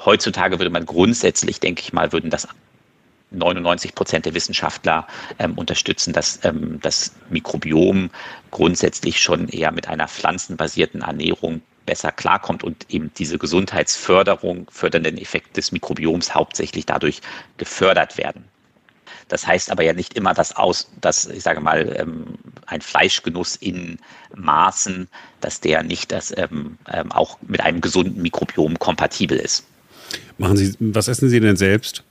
heutzutage 0.04 0.58
würde 0.58 0.70
man 0.70 0.86
grundsätzlich, 0.86 1.60
denke 1.60 1.82
ich 1.82 1.92
mal, 1.92 2.12
würden 2.12 2.30
das 2.30 2.48
99 3.30 3.94
Prozent 3.94 4.26
der 4.26 4.34
Wissenschaftler 4.34 5.06
ähm, 5.38 5.54
unterstützen, 5.58 6.12
dass 6.12 6.40
ähm, 6.44 6.78
das 6.80 7.12
Mikrobiom 7.30 8.10
grundsätzlich 8.50 9.20
schon 9.20 9.48
eher 9.48 9.72
mit 9.72 9.88
einer 9.88 10.08
pflanzenbasierten 10.08 11.02
Ernährung 11.02 11.62
besser 11.84 12.12
klarkommt 12.12 12.64
und 12.64 12.86
eben 12.90 13.10
diese 13.16 13.38
Gesundheitsförderung, 13.38 14.66
fördernden 14.70 15.16
Effekte 15.16 15.54
des 15.54 15.72
Mikrobioms 15.72 16.34
hauptsächlich 16.34 16.84
dadurch 16.84 17.20
gefördert 17.56 18.18
werden. 18.18 18.44
Das 19.28 19.46
heißt 19.46 19.70
aber 19.70 19.82
ja 19.82 19.92
nicht 19.92 20.14
immer, 20.14 20.34
dass 20.34 20.56
aus, 20.56 20.90
dass 21.00 21.26
ich 21.26 21.42
sage 21.42 21.60
mal 21.60 21.96
ähm, 21.98 22.38
ein 22.66 22.80
Fleischgenuss 22.80 23.56
in 23.56 23.98
Maßen, 24.34 25.08
dass 25.40 25.60
der 25.60 25.82
nicht 25.82 26.12
das 26.12 26.34
ähm, 26.36 26.78
ähm, 26.92 27.12
auch 27.12 27.38
mit 27.46 27.60
einem 27.60 27.80
gesunden 27.80 28.20
Mikrobiom 28.22 28.78
kompatibel 28.78 29.38
ist. 29.38 29.64
Machen 30.38 30.56
Sie, 30.56 30.74
was 30.78 31.08
essen 31.08 31.28
Sie 31.28 31.40
denn 31.40 31.56
selbst? 31.56 32.04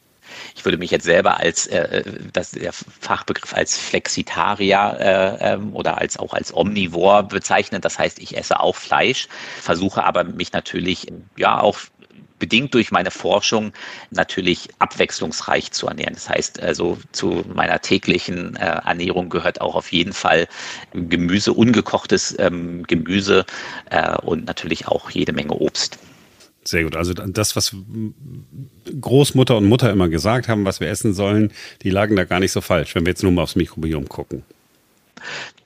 Ich 0.56 0.66
würde 0.66 0.78
mich 0.78 0.92
jetzt 0.92 1.06
selber 1.06 1.38
als 1.40 1.68
äh, 1.68 2.04
das, 2.34 2.52
der 2.52 2.74
Fachbegriff 2.74 3.54
als 3.54 3.78
Flexitarier 3.78 4.98
äh, 5.00 5.54
ähm, 5.54 5.76
oder 5.76 5.98
als 5.98 6.18
auch 6.18 6.34
als 6.34 6.54
Omnivor 6.54 7.24
bezeichnen. 7.24 7.82
Das 7.82 8.00
heißt, 8.00 8.20
ich 8.20 8.38
esse 8.38 8.60
auch 8.60 8.76
Fleisch, 8.76 9.28
versuche 9.62 10.04
aber 10.04 10.24
mich 10.24 10.54
natürlich 10.54 11.08
ja 11.38 11.60
auch 11.60 11.78
bedingt 12.40 12.74
durch 12.74 12.92
meine 12.92 13.12
Forschung 13.12 13.74
natürlich 14.12 14.70
abwechslungsreich 14.80 15.72
zu 15.72 15.88
ernähren. 15.88 16.14
Das 16.14 16.30
heißt 16.30 16.62
also 16.62 16.98
zu 17.12 17.44
meiner 17.54 17.80
täglichen 17.82 18.56
äh, 18.56 18.82
Ernährung 18.86 19.30
gehört 19.30 19.62
auch 19.62 19.76
auf 19.76 19.92
jeden 19.92 20.14
Fall 20.14 20.48
Gemüse, 20.94 21.54
ungekochtes 21.54 22.36
ähm, 22.40 22.84
Gemüse 22.84 23.46
äh, 23.90 24.18
und 24.20 24.46
natürlich 24.46 24.88
auch 24.88 25.10
jede 25.10 25.34
Menge 25.34 25.54
Obst. 25.54 25.98
Sehr 26.68 26.84
gut. 26.84 26.98
Also 26.98 27.14
das, 27.14 27.56
was 27.56 27.74
Großmutter 29.00 29.56
und 29.56 29.68
Mutter 29.68 29.90
immer 29.90 30.10
gesagt 30.10 30.50
haben, 30.50 30.66
was 30.66 30.82
wir 30.82 30.90
essen 30.90 31.14
sollen, 31.14 31.54
die 31.82 31.90
lagen 31.90 32.18
da 32.18 32.26
gar 32.26 32.42
nicht 32.42 32.52
so 32.52 32.60
falsch, 32.60 32.94
wenn 32.94 33.06
wir 33.06 33.12
jetzt 33.12 33.24
nur 33.24 33.32
mal 33.32 33.44
aufs 33.44 33.56
Mikrobiom 33.56 34.10
gucken. 34.10 34.44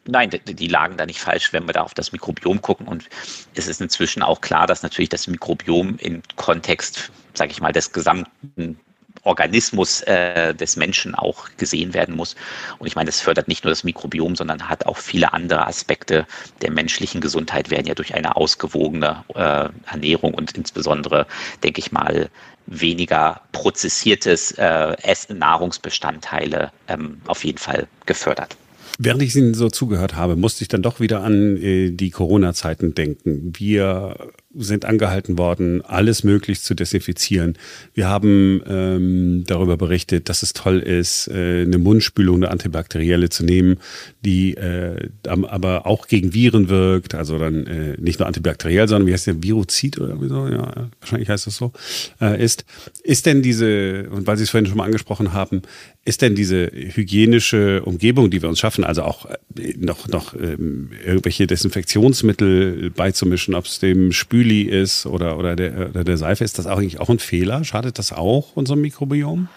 Nein, 0.06 0.30
die 0.30 0.68
lagen 0.68 0.98
da 0.98 1.08
nicht 1.08 1.20
falsch, 1.20 1.54
wenn 1.54 1.66
wir 1.66 1.74
da 1.74 1.82
auf 1.82 1.96
das 1.96 2.12
Mikrobiom 2.12 2.62
gucken. 2.62 2.88
Und 2.88 3.10
es 3.56 3.68
ist 3.68 3.82
inzwischen 3.82 4.22
auch 4.22 4.42
klar, 4.42 4.68
dass 4.68 4.84
natürlich 4.84 5.10
das 5.10 5.26
Mikrobiom 5.26 5.98
im 5.98 6.22
Kontext, 6.36 7.12
sage 7.34 7.50
ich 7.50 7.62
mal, 7.62 7.72
des 7.72 7.94
gesamten 7.94 8.80
Organismus 9.24 10.02
äh, 10.02 10.54
des 10.56 10.76
Menschen 10.76 11.16
auch 11.16 11.50
gesehen 11.58 11.94
werden 11.94 12.16
muss. 12.16 12.36
Und 12.80 12.88
ich 12.88 12.96
meine, 12.96 13.08
das 13.08 13.20
fördert 13.20 13.48
nicht 13.48 13.64
nur 13.64 13.72
das 13.72 13.84
Mikrobiom, 13.84 14.36
sondern 14.36 14.68
hat 14.68 14.86
auch 14.86 14.98
viele 14.98 15.34
andere 15.34 15.68
Aspekte 15.68 16.26
der 16.62 16.72
menschlichen 16.72 17.22
Gesundheit, 17.22 17.70
werden 17.70 17.88
ja 17.88 17.94
durch 17.94 18.14
eine 18.14 18.36
ausgewogene 18.36 19.24
äh, 19.36 19.70
Ernährung 19.92 20.34
und 20.34 20.52
insbesondere, 20.58 21.28
denke 21.64 21.80
ich 21.80 21.92
mal, 21.92 22.30
weniger 22.68 23.42
prozessiertes 23.52 24.52
äh, 24.54 24.96
Essen, 25.04 25.40
Nahrungsbestandteile 25.40 26.72
ähm, 26.88 27.22
auf 27.28 27.44
jeden 27.44 27.58
Fall 27.58 27.88
gefördert. 28.06 28.56
Während 28.98 29.24
ich 29.24 29.36
Ihnen 29.36 29.54
so 29.54 29.70
zugehört 29.70 30.16
habe, 30.16 30.36
musste 30.36 30.64
ich 30.64 30.68
dann 30.68 30.82
doch 30.82 31.00
wieder 31.00 31.24
an 31.24 31.58
äh, 31.58 31.92
die 31.92 32.12
Corona-Zeiten 32.12 32.94
denken. 32.94 33.54
Wir 33.58 34.16
sind 34.56 34.86
angehalten 34.86 35.38
worden, 35.38 35.82
alles 35.82 36.24
möglichst 36.24 36.66
zu 36.66 36.74
desinfizieren. 36.74 37.58
Wir 37.94 38.08
haben 38.08 38.62
ähm, 38.68 39.44
darüber 39.48 39.78
berichtet, 39.78 40.30
dass 40.30 40.44
es 40.44 40.54
toll 40.54 40.80
ist, 40.80 41.28
äh, 41.30 41.62
eine 41.62 41.78
Mundspülung, 41.78 42.38
eine 42.38 42.52
antibakterielle 42.52 43.30
zu 43.30 43.46
nehmen, 43.46 43.78
die 44.26 44.56
äh, 44.56 45.10
aber 45.28 45.86
auch 45.86 46.08
gegen 46.08 46.34
Viren 46.34 46.70
wirkt. 46.70 47.16
Also 47.16 47.38
dann 47.40 47.66
äh, 47.66 47.96
nicht 48.00 48.20
nur 48.20 48.28
antibakteriell, 48.28 48.88
sondern 48.88 49.08
wie 49.08 49.14
heißt 49.14 49.28
der 49.28 49.42
Viruzid 49.42 50.00
oder 50.00 50.20
wieso? 50.20 50.48
Ja, 50.48 50.90
wahrscheinlich 51.00 51.30
heißt 51.30 51.48
das 51.48 51.56
so. 51.56 51.72
Äh, 52.20 52.44
ist 52.44 52.66
ist 53.04 53.26
denn 53.26 53.42
diese 53.42 54.10
und 54.10 54.28
weil 54.28 54.38
Sie 54.38 54.44
es 54.44 54.50
vorhin 54.50 54.68
schon 54.68 54.78
mal 54.78 54.86
angesprochen 54.86 55.34
haben, 55.34 55.62
ist 56.04 56.22
denn 56.22 56.36
diese 56.36 56.70
hygienische 56.74 57.84
Umgebung, 57.84 58.30
die 58.30 58.42
wir 58.42 58.50
uns 58.50 58.60
schaffen, 58.60 58.84
also 58.84 59.04
auch 59.04 59.28
äh, 59.28 59.76
noch 59.78 60.10
noch 60.10 60.34
ähm, 60.34 60.90
irgendwelche 61.06 61.48
Desinfektionsmittel 61.48 62.90
beizumischen, 62.90 63.56
ob 63.56 63.66
es 63.66 63.80
dem 63.80 64.12
Spül 64.12 64.41
Spüli 64.42 64.64
ist 64.64 65.06
oder, 65.06 65.38
oder, 65.38 65.56
der, 65.56 65.90
oder 65.90 66.04
der 66.04 66.18
Seife, 66.18 66.44
ist 66.44 66.58
das 66.58 66.66
eigentlich 66.66 67.00
auch 67.00 67.10
ein 67.10 67.20
Fehler? 67.20 67.64
Schadet 67.64 68.00
das 68.00 68.12
auch 68.12 68.56
unserem 68.56 68.82
Mikrobiom? 68.82 69.50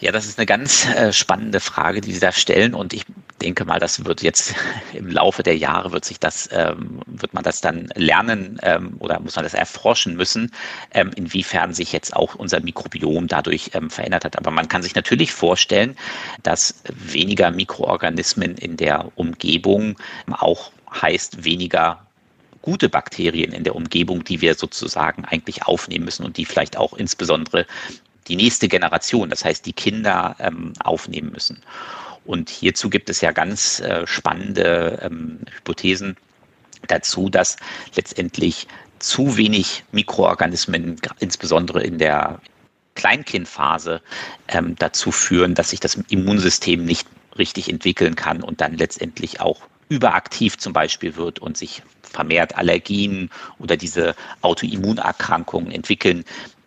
Ja, 0.00 0.10
das 0.10 0.26
ist 0.26 0.38
eine 0.38 0.46
ganz 0.46 0.86
äh, 0.86 1.12
spannende 1.12 1.60
Frage, 1.60 2.00
die 2.00 2.12
Sie 2.12 2.18
da 2.18 2.32
stellen. 2.32 2.74
Und 2.74 2.92
ich 2.92 3.04
denke 3.40 3.64
mal, 3.64 3.78
das 3.78 4.04
wird 4.04 4.22
jetzt 4.22 4.56
im 4.92 5.08
Laufe 5.08 5.44
der 5.44 5.56
Jahre 5.56 5.92
wird 5.92 6.04
sich 6.04 6.18
das, 6.18 6.48
ähm, 6.50 7.00
wird 7.06 7.32
man 7.32 7.44
das 7.44 7.60
dann 7.60 7.88
lernen 7.94 8.58
ähm, 8.62 8.96
oder 8.98 9.20
muss 9.20 9.36
man 9.36 9.44
das 9.44 9.54
erforschen 9.54 10.16
müssen, 10.16 10.50
ähm, 10.92 11.12
inwiefern 11.14 11.72
sich 11.72 11.92
jetzt 11.92 12.16
auch 12.16 12.34
unser 12.34 12.58
Mikrobiom 12.58 13.28
dadurch 13.28 13.70
ähm, 13.74 13.88
verändert 13.88 14.24
hat. 14.24 14.36
Aber 14.36 14.50
man 14.50 14.66
kann 14.66 14.82
sich 14.82 14.96
natürlich 14.96 15.32
vorstellen, 15.32 15.96
dass 16.42 16.82
weniger 16.88 17.52
Mikroorganismen 17.52 18.56
in 18.56 18.76
der 18.76 19.12
Umgebung 19.14 19.96
auch 20.26 20.72
heißt 20.92 21.44
weniger 21.44 22.09
gute 22.62 22.88
Bakterien 22.88 23.52
in 23.52 23.64
der 23.64 23.74
Umgebung, 23.74 24.24
die 24.24 24.40
wir 24.40 24.54
sozusagen 24.54 25.24
eigentlich 25.24 25.64
aufnehmen 25.64 26.04
müssen 26.04 26.24
und 26.24 26.36
die 26.36 26.44
vielleicht 26.44 26.76
auch 26.76 26.94
insbesondere 26.94 27.66
die 28.28 28.36
nächste 28.36 28.68
Generation, 28.68 29.30
das 29.30 29.44
heißt 29.44 29.66
die 29.66 29.72
Kinder, 29.72 30.36
ähm, 30.38 30.72
aufnehmen 30.84 31.32
müssen. 31.32 31.62
Und 32.24 32.50
hierzu 32.50 32.90
gibt 32.90 33.10
es 33.10 33.20
ja 33.20 33.32
ganz 33.32 33.80
äh, 33.80 34.06
spannende 34.06 35.00
ähm, 35.02 35.40
Hypothesen 35.56 36.16
dazu, 36.86 37.28
dass 37.28 37.56
letztendlich 37.94 38.68
zu 38.98 39.36
wenig 39.36 39.84
Mikroorganismen, 39.92 40.96
insbesondere 41.18 41.82
in 41.82 41.98
der 41.98 42.40
Kleinkindphase, 42.94 44.02
ähm, 44.48 44.76
dazu 44.78 45.10
führen, 45.10 45.54
dass 45.54 45.70
sich 45.70 45.80
das 45.80 45.96
Immunsystem 46.08 46.84
nicht 46.84 47.08
richtig 47.38 47.70
entwickeln 47.70 48.14
kann 48.14 48.42
und 48.42 48.60
dann 48.60 48.76
letztendlich 48.76 49.40
auch 49.40 49.62
überaktiv 49.88 50.58
zum 50.58 50.72
Beispiel 50.72 51.16
wird 51.16 51.38
und 51.38 51.56
sich 51.56 51.82
vermehrt 52.10 52.56
Allergien 52.56 53.30
oder 53.58 53.76
diese 53.76 54.14
Autoimmunerkrankungen 54.42 55.72
entwickeln, 55.72 56.24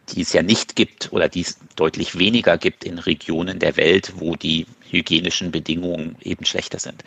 die 0.10 0.22
es 0.22 0.34
ja 0.34 0.42
nicht 0.42 0.76
gibt 0.76 1.12
oder 1.14 1.30
die 1.30 1.42
es 1.42 1.58
deutlich 1.76 2.18
weniger 2.18 2.58
gibt 2.58 2.84
in 2.84 3.00
Regionen 3.00 3.60
der 3.60 3.78
Welt, 3.78 4.14
wo 4.18 4.36
die 4.36 4.66
hygienischen 4.90 5.52
Bedingungen 5.52 6.18
eben 6.22 6.46
schlechter 6.46 6.80
sind. 6.80 7.04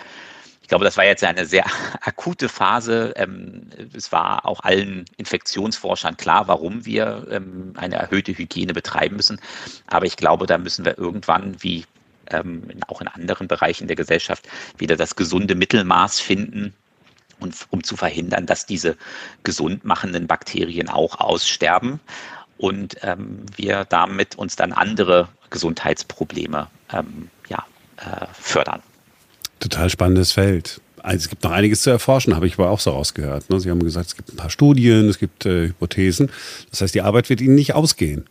Ich 0.62 0.68
glaube, 0.68 0.84
das 0.84 0.96
war 0.96 1.04
jetzt 1.04 1.22
eine 1.22 1.46
sehr 1.46 1.64
akute 2.00 2.48
Phase. 2.48 3.12
Ähm, 3.16 3.70
es 3.94 4.10
war 4.10 4.44
auch 4.46 4.60
allen 4.64 5.04
Infektionsforschern 5.16 6.16
klar, 6.16 6.48
warum 6.48 6.84
wir 6.84 7.28
ähm, 7.30 7.72
eine 7.76 7.94
erhöhte 7.94 8.36
Hygiene 8.36 8.72
betreiben 8.72 9.14
müssen. 9.14 9.40
Aber 9.86 10.06
ich 10.06 10.16
glaube, 10.16 10.46
da 10.46 10.58
müssen 10.58 10.84
wir 10.84 10.98
irgendwann, 10.98 11.62
wie 11.62 11.84
ähm, 12.32 12.64
auch 12.88 13.00
in 13.00 13.06
anderen 13.06 13.46
Bereichen 13.46 13.86
der 13.86 13.94
Gesellschaft, 13.94 14.48
wieder 14.76 14.96
das 14.96 15.14
gesunde 15.14 15.54
Mittelmaß 15.54 16.18
finden, 16.18 16.74
und 17.40 17.54
um 17.70 17.82
zu 17.82 17.96
verhindern, 17.96 18.46
dass 18.46 18.66
diese 18.66 18.96
gesund 19.42 19.84
machenden 19.84 20.26
Bakterien 20.26 20.88
auch 20.88 21.20
aussterben 21.20 22.00
und 22.58 22.96
ähm, 23.02 23.44
wir 23.56 23.84
damit 23.84 24.36
uns 24.36 24.56
dann 24.56 24.72
andere 24.72 25.28
Gesundheitsprobleme 25.50 26.68
ähm, 26.92 27.30
ja, 27.48 27.64
äh, 27.98 28.26
fördern. 28.32 28.82
Total 29.60 29.90
spannendes 29.90 30.32
Feld. 30.32 30.80
Also 31.02 31.18
es 31.18 31.28
gibt 31.28 31.44
noch 31.44 31.52
einiges 31.52 31.82
zu 31.82 31.90
erforschen, 31.90 32.34
habe 32.34 32.46
ich 32.46 32.54
aber 32.54 32.70
auch 32.70 32.80
so 32.80 32.90
rausgehört. 32.90 33.48
Ne? 33.48 33.60
Sie 33.60 33.70
haben 33.70 33.80
gesagt, 33.80 34.08
es 34.08 34.16
gibt 34.16 34.32
ein 34.32 34.36
paar 34.36 34.50
Studien, 34.50 35.08
es 35.08 35.18
gibt 35.18 35.46
äh, 35.46 35.68
Hypothesen. 35.68 36.30
Das 36.70 36.80
heißt, 36.80 36.94
die 36.94 37.02
Arbeit 37.02 37.30
wird 37.30 37.40
Ihnen 37.40 37.54
nicht 37.54 37.74
ausgehen. 37.74 38.26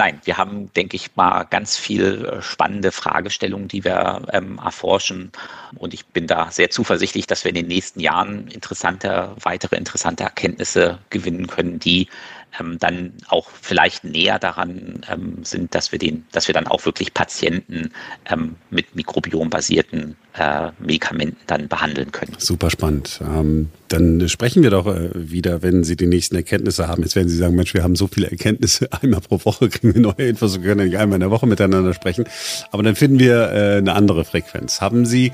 Nein, 0.00 0.18
wir 0.24 0.38
haben, 0.38 0.72
denke 0.72 0.96
ich 0.96 1.14
mal, 1.14 1.44
ganz 1.44 1.76
viel 1.76 2.24
äh, 2.24 2.40
spannende 2.40 2.90
Fragestellungen, 2.90 3.68
die 3.68 3.84
wir 3.84 4.22
ähm, 4.32 4.58
erforschen. 4.64 5.30
Und 5.76 5.92
ich 5.92 6.06
bin 6.06 6.26
da 6.26 6.50
sehr 6.50 6.70
zuversichtlich, 6.70 7.26
dass 7.26 7.44
wir 7.44 7.50
in 7.50 7.56
den 7.56 7.66
nächsten 7.66 8.00
Jahren 8.00 8.48
interessante, 8.48 9.36
weitere 9.42 9.76
interessante 9.76 10.24
Erkenntnisse 10.24 11.00
gewinnen 11.10 11.48
können, 11.48 11.80
die 11.80 12.08
ähm, 12.58 12.78
dann 12.78 13.12
auch 13.28 13.48
vielleicht 13.60 14.04
näher 14.04 14.38
daran 14.38 15.02
ähm, 15.10 15.38
sind, 15.42 15.74
dass 15.74 15.92
wir 15.92 15.98
den, 15.98 16.24
dass 16.32 16.48
wir 16.48 16.54
dann 16.54 16.66
auch 16.66 16.84
wirklich 16.84 17.14
Patienten 17.14 17.90
ähm, 18.30 18.56
mit 18.70 18.94
mikrobiombasierten 18.94 20.16
äh, 20.34 20.70
Medikamenten 20.78 21.38
dann 21.46 21.68
behandeln 21.68 22.12
können. 22.12 22.32
Super 22.38 22.70
spannend. 22.70 23.20
Ähm, 23.22 23.68
dann 23.88 24.28
sprechen 24.28 24.62
wir 24.62 24.70
doch 24.70 24.86
äh, 24.86 25.10
wieder, 25.14 25.62
wenn 25.62 25.84
Sie 25.84 25.96
die 25.96 26.06
nächsten 26.06 26.36
Erkenntnisse 26.36 26.88
haben. 26.88 27.02
Jetzt 27.02 27.16
werden 27.16 27.28
Sie 27.28 27.36
sagen, 27.36 27.54
Mensch, 27.54 27.74
wir 27.74 27.82
haben 27.82 27.96
so 27.96 28.06
viele 28.06 28.30
Erkenntnisse. 28.30 28.88
Einmal 29.02 29.20
pro 29.20 29.44
Woche 29.44 29.68
kriegen 29.68 29.94
wir 29.94 30.00
neue 30.00 30.28
Infos 30.28 30.56
und 30.56 30.62
können 30.62 30.86
nicht 30.86 30.98
einmal 30.98 31.16
in 31.16 31.20
der 31.20 31.30
Woche 31.30 31.46
miteinander 31.46 31.94
sprechen. 31.94 32.24
Aber 32.70 32.82
dann 32.82 32.94
finden 32.94 33.18
wir 33.18 33.50
äh, 33.50 33.76
eine 33.78 33.94
andere 33.94 34.24
Frequenz. 34.24 34.80
Haben 34.80 35.06
Sie 35.06 35.28
äh, 35.28 35.32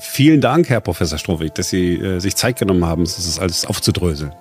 vielen 0.00 0.40
Dank, 0.40 0.68
Herr 0.68 0.80
Professor 0.80 1.18
Strohweg, 1.18 1.54
dass 1.54 1.68
Sie 1.68 1.94
äh, 1.96 2.18
sich 2.18 2.36
Zeit 2.36 2.58
genommen 2.58 2.84
haben, 2.84 3.04
das 3.04 3.38
alles 3.38 3.66
aufzudröseln. 3.66 4.32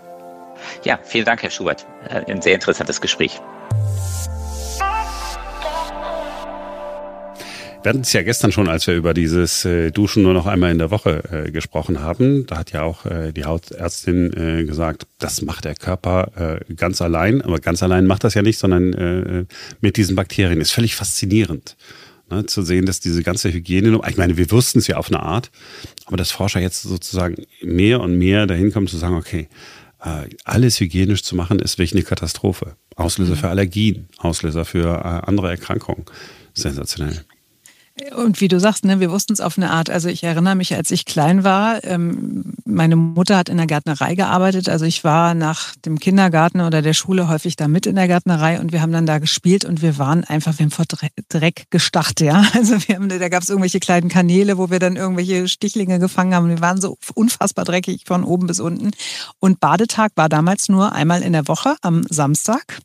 Ja, 0.83 0.99
vielen 1.03 1.25
Dank, 1.25 1.43
Herr 1.43 1.49
Schubert. 1.49 1.85
Äh, 2.09 2.31
ein 2.31 2.41
sehr 2.41 2.55
interessantes 2.55 3.01
Gespräch. 3.01 3.39
Wir 7.83 7.89
hatten 7.89 8.01
es 8.01 8.13
ja 8.13 8.21
gestern 8.21 8.51
schon, 8.51 8.69
als 8.69 8.85
wir 8.85 8.93
über 8.93 9.15
dieses 9.15 9.65
äh, 9.65 9.89
Duschen 9.89 10.21
nur 10.21 10.33
noch 10.33 10.45
einmal 10.45 10.71
in 10.71 10.77
der 10.77 10.91
Woche 10.91 11.23
äh, 11.47 11.51
gesprochen 11.51 11.99
haben. 11.99 12.45
Da 12.45 12.59
hat 12.59 12.71
ja 12.71 12.83
auch 12.83 13.07
äh, 13.07 13.31
die 13.31 13.45
Hautärztin 13.45 14.31
äh, 14.33 14.65
gesagt, 14.65 15.07
das 15.17 15.41
macht 15.41 15.65
der 15.65 15.73
Körper 15.73 16.59
ganz 16.75 17.01
allein. 17.01 17.41
Aber 17.41 17.59
ganz 17.59 17.81
allein 17.81 18.05
macht 18.05 18.23
das 18.23 18.33
ja 18.33 18.41
nicht, 18.41 18.57
sondern 18.57 19.47
mit 19.81 19.97
diesen 19.97 20.15
Bakterien. 20.15 20.61
Ist 20.61 20.71
völlig 20.71 20.95
faszinierend. 20.95 21.75
Ne, 22.29 22.45
zu 22.45 22.61
sehen, 22.61 22.85
dass 22.85 22.99
diese 22.99 23.23
ganze 23.23 23.51
Hygiene, 23.51 23.99
ich 24.07 24.17
meine, 24.17 24.37
wir 24.37 24.49
wussten 24.51 24.79
es 24.79 24.87
ja 24.87 24.97
auf 24.97 25.07
eine 25.07 25.21
Art, 25.21 25.51
aber 26.05 26.17
dass 26.17 26.31
Forscher 26.31 26.61
jetzt 26.61 26.81
sozusagen 26.81 27.43
mehr 27.61 27.99
und 27.99 28.17
mehr 28.17 28.47
dahin 28.47 28.71
kommen 28.71 28.87
zu 28.87 28.97
sagen, 28.97 29.15
okay, 29.15 29.49
alles 30.45 30.79
hygienisch 30.79 31.23
zu 31.23 31.35
machen, 31.35 31.59
ist 31.59 31.77
wirklich 31.77 31.93
eine 31.93 32.03
Katastrophe. 32.03 32.75
Auslöser 32.95 33.35
für 33.35 33.49
Allergien, 33.49 34.07
Auslöser 34.17 34.65
für 34.65 34.87
äh, 34.87 35.27
andere 35.27 35.49
Erkrankungen. 35.49 36.05
Sensationell. 36.53 37.23
Und 38.15 38.41
wie 38.41 38.47
du 38.47 38.59
sagst, 38.59 38.85
ne, 38.85 38.99
wir 38.99 39.11
wussten 39.11 39.33
es 39.33 39.41
auf 39.41 39.57
eine 39.57 39.71
Art. 39.71 39.89
Also 39.89 40.09
ich 40.09 40.23
erinnere 40.23 40.55
mich, 40.55 40.75
als 40.75 40.91
ich 40.91 41.05
klein 41.05 41.43
war, 41.43 41.83
ähm, 41.83 42.53
meine 42.65 42.95
Mutter 42.95 43.37
hat 43.37 43.49
in 43.49 43.57
der 43.57 43.67
Gärtnerei 43.67 44.15
gearbeitet. 44.15 44.69
Also 44.69 44.85
ich 44.85 45.03
war 45.03 45.33
nach 45.33 45.75
dem 45.85 45.99
Kindergarten 45.99 46.61
oder 46.61 46.81
der 46.81 46.93
Schule 46.93 47.27
häufig 47.27 47.55
da 47.55 47.67
mit 47.67 47.85
in 47.85 47.95
der 47.95 48.07
Gärtnerei 48.07 48.59
und 48.59 48.71
wir 48.71 48.81
haben 48.81 48.91
dann 48.91 49.05
da 49.05 49.19
gespielt 49.19 49.65
und 49.65 49.81
wir 49.81 49.97
waren 49.97 50.23
einfach, 50.23 50.57
wir 50.57 50.65
haben 50.65 50.71
vor 50.71 50.85
Dreck 51.29 51.65
gestacht, 51.69 52.21
ja. 52.21 52.45
Also 52.61 52.75
wir 52.87 52.95
haben, 52.95 53.09
da 53.09 53.29
gab 53.29 53.43
es 53.43 53.49
irgendwelche 53.49 53.79
kleinen 53.79 54.09
Kanäle, 54.09 54.57
wo 54.57 54.69
wir 54.69 54.79
dann 54.79 54.95
irgendwelche 54.95 55.47
Stichlinge 55.47 55.99
gefangen 55.99 56.35
haben. 56.35 56.49
Wir 56.49 56.61
waren 56.61 56.79
so 56.79 56.97
unfassbar 57.15 57.65
dreckig 57.65 58.03
von 58.05 58.23
oben 58.23 58.47
bis 58.47 58.59
unten. 58.59 58.91
Und 59.39 59.59
Badetag 59.59 60.11
war 60.15 60.29
damals 60.29 60.69
nur 60.69 60.93
einmal 60.93 61.21
in 61.21 61.33
der 61.33 61.47
Woche 61.47 61.75
am 61.81 62.03
Samstag. 62.09 62.79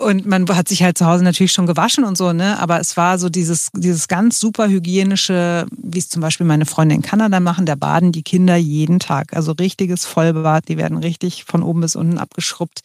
Und 0.00 0.24
man 0.24 0.48
hat 0.48 0.66
sich 0.66 0.82
halt 0.82 0.96
zu 0.96 1.04
Hause 1.04 1.24
natürlich 1.24 1.52
schon 1.52 1.66
gewaschen 1.66 2.04
und 2.04 2.16
so, 2.16 2.32
ne? 2.32 2.58
Aber 2.58 2.80
es 2.80 2.96
war 2.96 3.18
so 3.18 3.28
dieses, 3.28 3.68
dieses 3.74 4.08
ganz 4.08 4.40
super 4.40 4.66
hygienische, 4.68 5.66
wie 5.76 5.98
es 5.98 6.08
zum 6.08 6.22
Beispiel 6.22 6.46
meine 6.46 6.64
Freunde 6.64 6.94
in 6.94 7.02
Kanada 7.02 7.38
machen, 7.38 7.66
da 7.66 7.74
baden 7.74 8.10
die 8.10 8.22
Kinder 8.22 8.56
jeden 8.56 8.98
Tag. 8.98 9.36
Also 9.36 9.52
richtiges 9.52 10.06
Vollbad, 10.06 10.68
die 10.68 10.78
werden 10.78 10.96
richtig 10.96 11.44
von 11.44 11.62
oben 11.62 11.82
bis 11.82 11.96
unten 11.96 12.16
abgeschrubbt. 12.16 12.80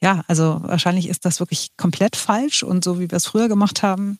Ja, 0.00 0.22
also 0.26 0.62
wahrscheinlich 0.64 1.10
ist 1.10 1.26
das 1.26 1.38
wirklich 1.38 1.72
komplett 1.76 2.16
falsch 2.16 2.62
und 2.62 2.82
so 2.82 2.98
wie 2.98 3.10
wir 3.10 3.16
es 3.16 3.26
früher 3.26 3.48
gemacht 3.48 3.82
haben, 3.82 4.18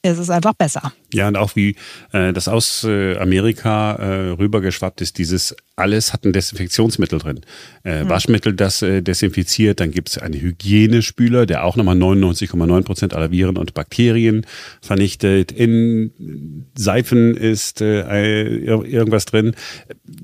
ist 0.00 0.18
es 0.18 0.30
einfach 0.30 0.54
besser. 0.54 0.92
Ja, 1.12 1.28
und 1.28 1.36
auch 1.36 1.56
wie 1.56 1.76
äh, 2.12 2.32
das 2.32 2.48
aus 2.48 2.84
äh, 2.84 3.18
Amerika 3.18 3.96
äh, 3.96 4.30
rübergeschwappt 4.30 5.02
ist, 5.02 5.18
dieses 5.18 5.54
alles 5.76 6.14
hat 6.14 6.24
ein 6.24 6.32
Desinfektionsmittel 6.32 7.18
drin. 7.18 7.40
Äh, 7.84 8.04
mhm. 8.04 8.08
Waschmittel, 8.08 8.54
das 8.54 8.80
äh, 8.80 9.02
desinfiziert, 9.02 9.78
dann 9.78 9.90
gibt 9.90 10.08
es 10.08 10.18
einen 10.18 10.40
Hygienespüler, 10.40 11.44
der 11.44 11.64
auch 11.64 11.76
nochmal 11.76 11.96
99,9 11.96 12.82
Prozent 12.82 13.14
aller 13.14 13.30
Viren 13.30 13.58
und 13.58 13.74
Bakterien 13.74 14.46
vernichtet. 14.80 15.52
In 15.52 16.64
Seifen 16.74 17.36
ist 17.36 17.82
äh, 17.82 18.46
irgendwas 18.58 19.26
drin. 19.26 19.54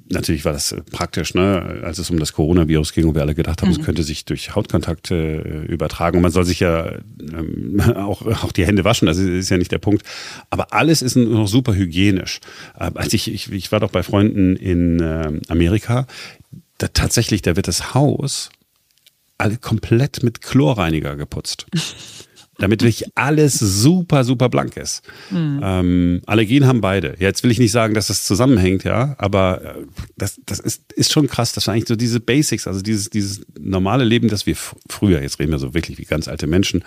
Natürlich 0.09 0.47
war 0.47 0.55
das 0.55 0.75
praktisch, 0.91 1.35
ne? 1.35 1.83
als 1.83 1.99
es 1.99 2.09
um 2.09 2.19
das 2.19 2.33
Coronavirus 2.33 2.95
ging 2.95 3.07
und 3.07 3.15
wir 3.15 3.23
alle 3.23 3.35
gedacht 3.35 3.61
haben, 3.61 3.69
mhm. 3.69 3.77
es 3.77 3.85
könnte 3.85 4.03
sich 4.05 4.25
durch 4.25 4.55
Hautkontakt 4.55 5.11
äh, 5.11 5.65
übertragen. 5.65 6.17
Und 6.17 6.23
man 6.23 6.33
soll 6.33 6.45
sich 6.45 6.61
ja 6.61 6.93
ähm, 7.21 7.79
auch, 7.97 8.25
auch 8.43 8.53
die 8.53 8.67
Hände 8.67 8.85
waschen, 8.85 9.05
das 9.05 9.19
ist 9.19 9.51
ja 9.51 9.59
nicht 9.59 9.73
der 9.73 9.79
Punkt. 9.79 10.03
Aber 10.49 10.73
alles 10.73 11.03
ist 11.03 11.17
noch 11.17 11.47
super 11.47 11.75
hygienisch. 11.75 12.41
Äh, 12.79 12.91
als 12.95 13.13
ich, 13.13 13.31
ich, 13.31 13.53
ich 13.53 13.71
war 13.71 13.81
doch 13.81 13.91
bei 13.91 14.03
Freunden 14.03 14.57
in 14.57 14.99
äh, 15.01 15.42
Amerika, 15.49 16.07
da 16.79 16.89
tatsächlich, 16.89 17.43
da 17.43 17.57
wird 17.57 17.69
das 17.69 17.95
Haus 17.95 18.51
alle 19.39 19.57
komplett 19.57 20.23
mit 20.23 20.41
Chlorreiniger 20.41 21.17
geputzt. 21.17 21.67
Damit 22.59 22.83
wirklich 22.83 23.05
alles 23.15 23.59
super, 23.59 24.25
super 24.25 24.49
blank 24.49 24.77
ist. 24.77 25.03
Mhm. 25.31 25.61
Ähm, 25.63 26.23
Allergien 26.27 26.67
haben 26.67 26.81
beide. 26.81 27.17
Jetzt 27.19 27.43
will 27.43 27.51
ich 27.51 27.59
nicht 27.59 27.73
sagen, 27.73 27.95
dass 27.95 28.09
das 28.09 28.25
zusammenhängt, 28.25 28.85
ja, 28.85 29.15
aber 29.19 29.63
äh, 29.65 29.87
das, 30.17 30.39
das 30.45 30.61
ist, 30.61 30.93
ist 30.93 31.13
schon 31.13 31.29
krass. 31.29 31.53
Das 31.53 31.65
sind 31.65 31.75
eigentlich 31.75 31.89
so 31.89 31.97
diese 31.97 32.21
Basics, 32.21 32.67
also 32.67 32.83
dieses, 32.83 33.09
dieses 33.09 33.41
normale 33.59 34.05
Leben, 34.05 34.29
das 34.29 34.47
wir 34.47 34.57
früher, 34.89 35.23
jetzt 35.23 35.39
reden 35.39 35.51
wir 35.51 35.59
so 35.59 35.73
wirklich 35.73 35.99
wie 35.99 36.05
ganz 36.05 36.29
alte 36.29 36.47
Menschen, 36.47 36.83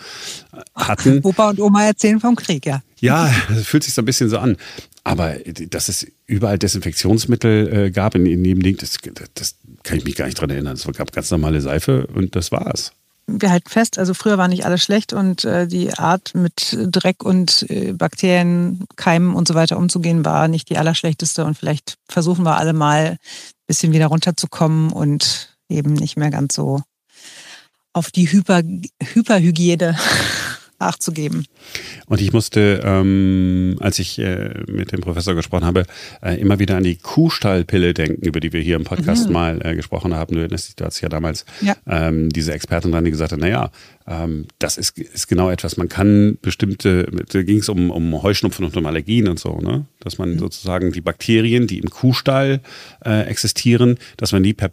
äh, 0.53 0.61
hatten. 0.75 1.21
Opa 1.23 1.49
und 1.49 1.59
Oma 1.59 1.85
erzählen 1.85 2.19
vom 2.19 2.35
Krieg, 2.35 2.65
ja. 2.65 2.83
Ja, 2.99 3.33
das 3.49 3.65
fühlt 3.65 3.83
sich 3.83 3.93
so 3.93 4.01
ein 4.01 4.05
bisschen 4.05 4.29
so 4.29 4.37
an. 4.37 4.57
Aber 5.03 5.35
dass 5.69 5.89
es 5.89 6.07
überall 6.25 6.57
Desinfektionsmittel 6.57 7.73
äh, 7.73 7.91
gab 7.91 8.15
in, 8.15 8.25
in 8.25 8.45
jedem 8.45 8.63
Ding, 8.63 8.77
das, 8.77 8.97
das 9.33 9.55
kann 9.83 9.97
ich 9.97 10.05
mich 10.05 10.15
gar 10.15 10.25
nicht 10.25 10.39
dran 10.39 10.49
erinnern. 10.49 10.75
Es 10.75 10.87
gab 10.95 11.11
ganz 11.11 11.29
normale 11.31 11.61
Seife 11.61 12.07
und 12.07 12.35
das 12.35 12.51
war's 12.51 12.93
wir 13.27 13.49
halten 13.49 13.69
fest, 13.69 13.97
also 13.97 14.13
früher 14.13 14.37
war 14.37 14.47
nicht 14.47 14.65
alles 14.65 14.83
schlecht 14.83 15.13
und 15.13 15.45
äh, 15.45 15.67
die 15.67 15.93
Art 15.93 16.35
mit 16.35 16.77
Dreck 16.79 17.23
und 17.23 17.65
äh, 17.69 17.93
Bakterien, 17.93 18.85
Keimen 18.95 19.33
und 19.33 19.47
so 19.47 19.55
weiter 19.55 19.77
umzugehen 19.77 20.23
war 20.25 20.47
nicht 20.47 20.69
die 20.69 20.77
allerschlechteste 20.77 21.43
und 21.43 21.57
vielleicht 21.57 21.97
versuchen 22.07 22.43
wir 22.45 22.57
alle 22.57 22.73
mal 22.73 23.11
ein 23.11 23.17
bisschen 23.67 23.93
wieder 23.93 24.07
runterzukommen 24.07 24.91
und 24.91 25.57
eben 25.69 25.93
nicht 25.93 26.17
mehr 26.17 26.29
ganz 26.29 26.55
so 26.55 26.81
auf 27.93 28.11
die 28.11 28.31
Hyper, 28.31 28.61
Hyperhygiene 29.01 29.97
Acht 30.77 31.01
zu 31.01 31.11
geben. 31.11 31.45
Und 32.07 32.21
ich 32.21 32.33
musste, 32.33 32.81
ähm, 32.83 33.77
als 33.79 33.99
ich 33.99 34.19
äh, 34.19 34.63
mit 34.67 34.91
dem 34.91 35.01
Professor 35.01 35.33
gesprochen 35.33 35.65
habe, 35.65 35.85
äh, 36.21 36.39
immer 36.39 36.59
wieder 36.59 36.75
an 36.75 36.83
die 36.83 36.97
Kuhstallpille 36.97 37.93
denken, 37.93 38.25
über 38.25 38.39
die 38.39 38.51
wir 38.51 38.61
hier 38.61 38.75
im 38.75 38.83
Podcast 38.83 39.27
mhm. 39.27 39.33
mal 39.33 39.65
äh, 39.65 39.75
gesprochen 39.75 40.13
haben. 40.13 40.35
Du 40.35 40.41
erinnerst 40.41 40.79
dich, 40.79 41.01
ja 41.01 41.09
damals 41.09 41.45
ja. 41.61 41.75
Ähm, 41.87 42.29
diese 42.29 42.53
Expertin 42.53 42.91
dran, 42.91 43.05
die 43.05 43.11
gesagt 43.11 43.31
hat, 43.31 43.39
naja, 43.39 43.71
ähm, 44.07 44.45
das 44.59 44.77
ist, 44.77 44.97
ist 44.99 45.27
genau 45.27 45.49
etwas, 45.49 45.77
man 45.77 45.89
kann 45.89 46.37
bestimmte, 46.41 47.09
da 47.31 47.41
ging 47.41 47.59
es 47.59 47.69
um, 47.69 47.89
um 47.89 48.21
Heuschnupfen 48.21 48.65
und 48.65 48.75
um 48.77 48.85
Allergien 48.85 49.27
und 49.27 49.39
so, 49.39 49.59
ne? 49.59 49.85
dass 49.99 50.17
man 50.17 50.31
mhm. 50.31 50.39
sozusagen 50.39 50.91
die 50.91 51.01
Bakterien, 51.01 51.67
die 51.67 51.79
im 51.79 51.89
Kuhstall 51.89 52.61
äh, 53.03 53.23
existieren, 53.23 53.97
dass 54.17 54.31
man 54.31 54.43
die 54.43 54.53
per 54.53 54.71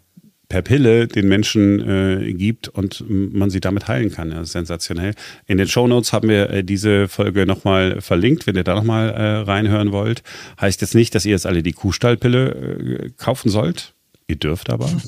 per 0.52 0.60
Pille 0.60 1.08
den 1.08 1.28
Menschen 1.28 1.80
äh, 1.80 2.34
gibt 2.34 2.68
und 2.68 3.02
man 3.08 3.48
sie 3.48 3.60
damit 3.60 3.88
heilen 3.88 4.12
kann. 4.12 4.30
Ja, 4.30 4.44
sensationell. 4.44 5.14
In 5.46 5.56
den 5.56 5.66
Show 5.66 5.86
Notes 5.86 6.12
haben 6.12 6.28
wir 6.28 6.50
äh, 6.50 6.62
diese 6.62 7.08
Folge 7.08 7.46
nochmal 7.46 8.02
verlinkt, 8.02 8.46
wenn 8.46 8.54
ihr 8.54 8.62
da 8.62 8.74
nochmal 8.74 9.08
äh, 9.08 9.36
reinhören 9.50 9.92
wollt. 9.92 10.22
Heißt 10.60 10.82
jetzt 10.82 10.94
nicht, 10.94 11.14
dass 11.14 11.24
ihr 11.24 11.30
jetzt 11.30 11.46
alle 11.46 11.62
die 11.62 11.72
Kuhstallpille 11.72 12.50
äh, 12.50 13.10
kaufen 13.16 13.48
sollt. 13.48 13.94
Ihr 14.28 14.36
dürft 14.36 14.70
aber. 14.70 14.90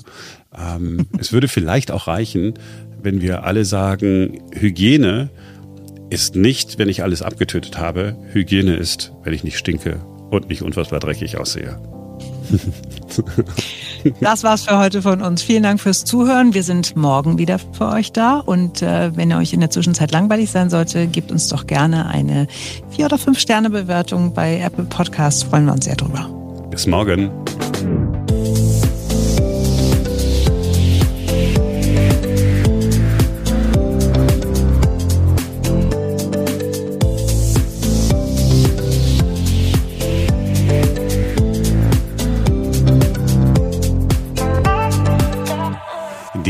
Ähm, 0.56 1.08
es 1.18 1.32
würde 1.32 1.48
vielleicht 1.48 1.90
auch 1.90 2.06
reichen, 2.06 2.54
wenn 3.02 3.20
wir 3.20 3.42
alle 3.42 3.64
sagen, 3.64 4.40
Hygiene 4.52 5.28
ist 6.10 6.36
nicht, 6.36 6.78
wenn 6.78 6.88
ich 6.88 7.02
alles 7.02 7.22
abgetötet 7.22 7.76
habe. 7.76 8.16
Hygiene 8.32 8.76
ist, 8.76 9.10
wenn 9.24 9.32
ich 9.32 9.42
nicht 9.42 9.58
stinke 9.58 9.96
und 10.30 10.48
nicht 10.48 10.62
unfassbar 10.62 11.00
dreckig 11.00 11.36
aussehe. 11.36 11.82
Das 14.20 14.44
war's 14.44 14.64
für 14.64 14.78
heute 14.78 15.00
von 15.00 15.22
uns. 15.22 15.42
Vielen 15.42 15.62
Dank 15.62 15.80
fürs 15.80 16.04
Zuhören. 16.04 16.52
Wir 16.52 16.62
sind 16.62 16.94
morgen 16.94 17.38
wieder 17.38 17.58
für 17.58 17.88
euch 17.88 18.12
da. 18.12 18.38
Und 18.38 18.82
äh, 18.82 19.16
wenn 19.16 19.30
ihr 19.30 19.38
euch 19.38 19.54
in 19.54 19.60
der 19.60 19.70
Zwischenzeit 19.70 20.12
langweilig 20.12 20.50
sein 20.50 20.68
sollte, 20.68 21.06
gebt 21.06 21.32
uns 21.32 21.48
doch 21.48 21.66
gerne 21.66 22.06
eine 22.06 22.46
4- 22.96 23.06
oder 23.06 23.16
5-Sterne-Bewertung 23.16 24.34
bei 24.34 24.60
Apple 24.60 24.84
Podcasts. 24.84 25.44
Freuen 25.44 25.64
wir 25.64 25.72
uns 25.72 25.86
sehr 25.86 25.96
drüber. 25.96 26.28
Bis 26.70 26.86
morgen. 26.86 27.30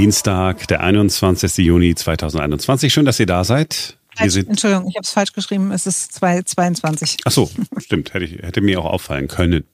Dienstag, 0.04 0.68
der 0.68 0.82
21. 0.82 1.64
Juni 1.64 1.94
2021. 1.94 2.92
Schön, 2.92 3.06
dass 3.06 3.18
ihr 3.18 3.24
da 3.24 3.42
seid. 3.42 3.96
Entschuldigung, 4.18 4.86
ich 4.86 4.96
habe 4.96 5.02
es 5.02 5.08
falsch 5.08 5.32
geschrieben. 5.32 5.72
Es 5.72 5.86
ist 5.86 6.12
22. 6.12 7.20
Ach 7.24 7.30
so, 7.30 7.50
stimmt. 7.78 8.12
Hätte, 8.12 8.26
ich, 8.26 8.32
hätte 8.42 8.60
mir 8.60 8.80
auch 8.80 8.84
auffallen 8.84 9.28
können. 9.28 9.64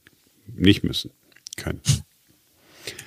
Nicht 0.55 0.85
müssen. 0.85 1.11
Können. 1.57 1.81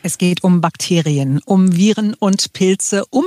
Es 0.02 0.18
geht 0.18 0.44
um 0.44 0.60
Bakterien, 0.60 1.40
um 1.46 1.78
Viren 1.78 2.14
und 2.14 2.52
Pilze, 2.52 3.06
um 3.10 3.24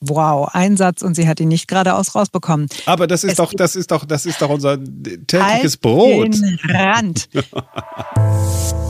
Wow, 0.00 0.48
ein 0.52 0.76
Satz 0.76 1.02
und 1.02 1.14
sie 1.14 1.28
hat 1.28 1.38
ihn 1.38 1.48
nicht 1.48 1.68
geradeaus 1.68 2.16
rausbekommen. 2.16 2.68
Aber 2.86 3.06
das 3.06 3.22
ist 3.22 3.32
es 3.32 3.36
doch, 3.36 3.54
das 3.54 3.76
ist 3.76 3.92
doch, 3.92 4.06
das 4.06 4.26
ist 4.26 4.42
doch 4.42 4.50
unser 4.50 4.76
tägliches 5.26 5.76
Brot. 5.76 6.34
Den 6.34 6.58
Rand. 6.64 7.28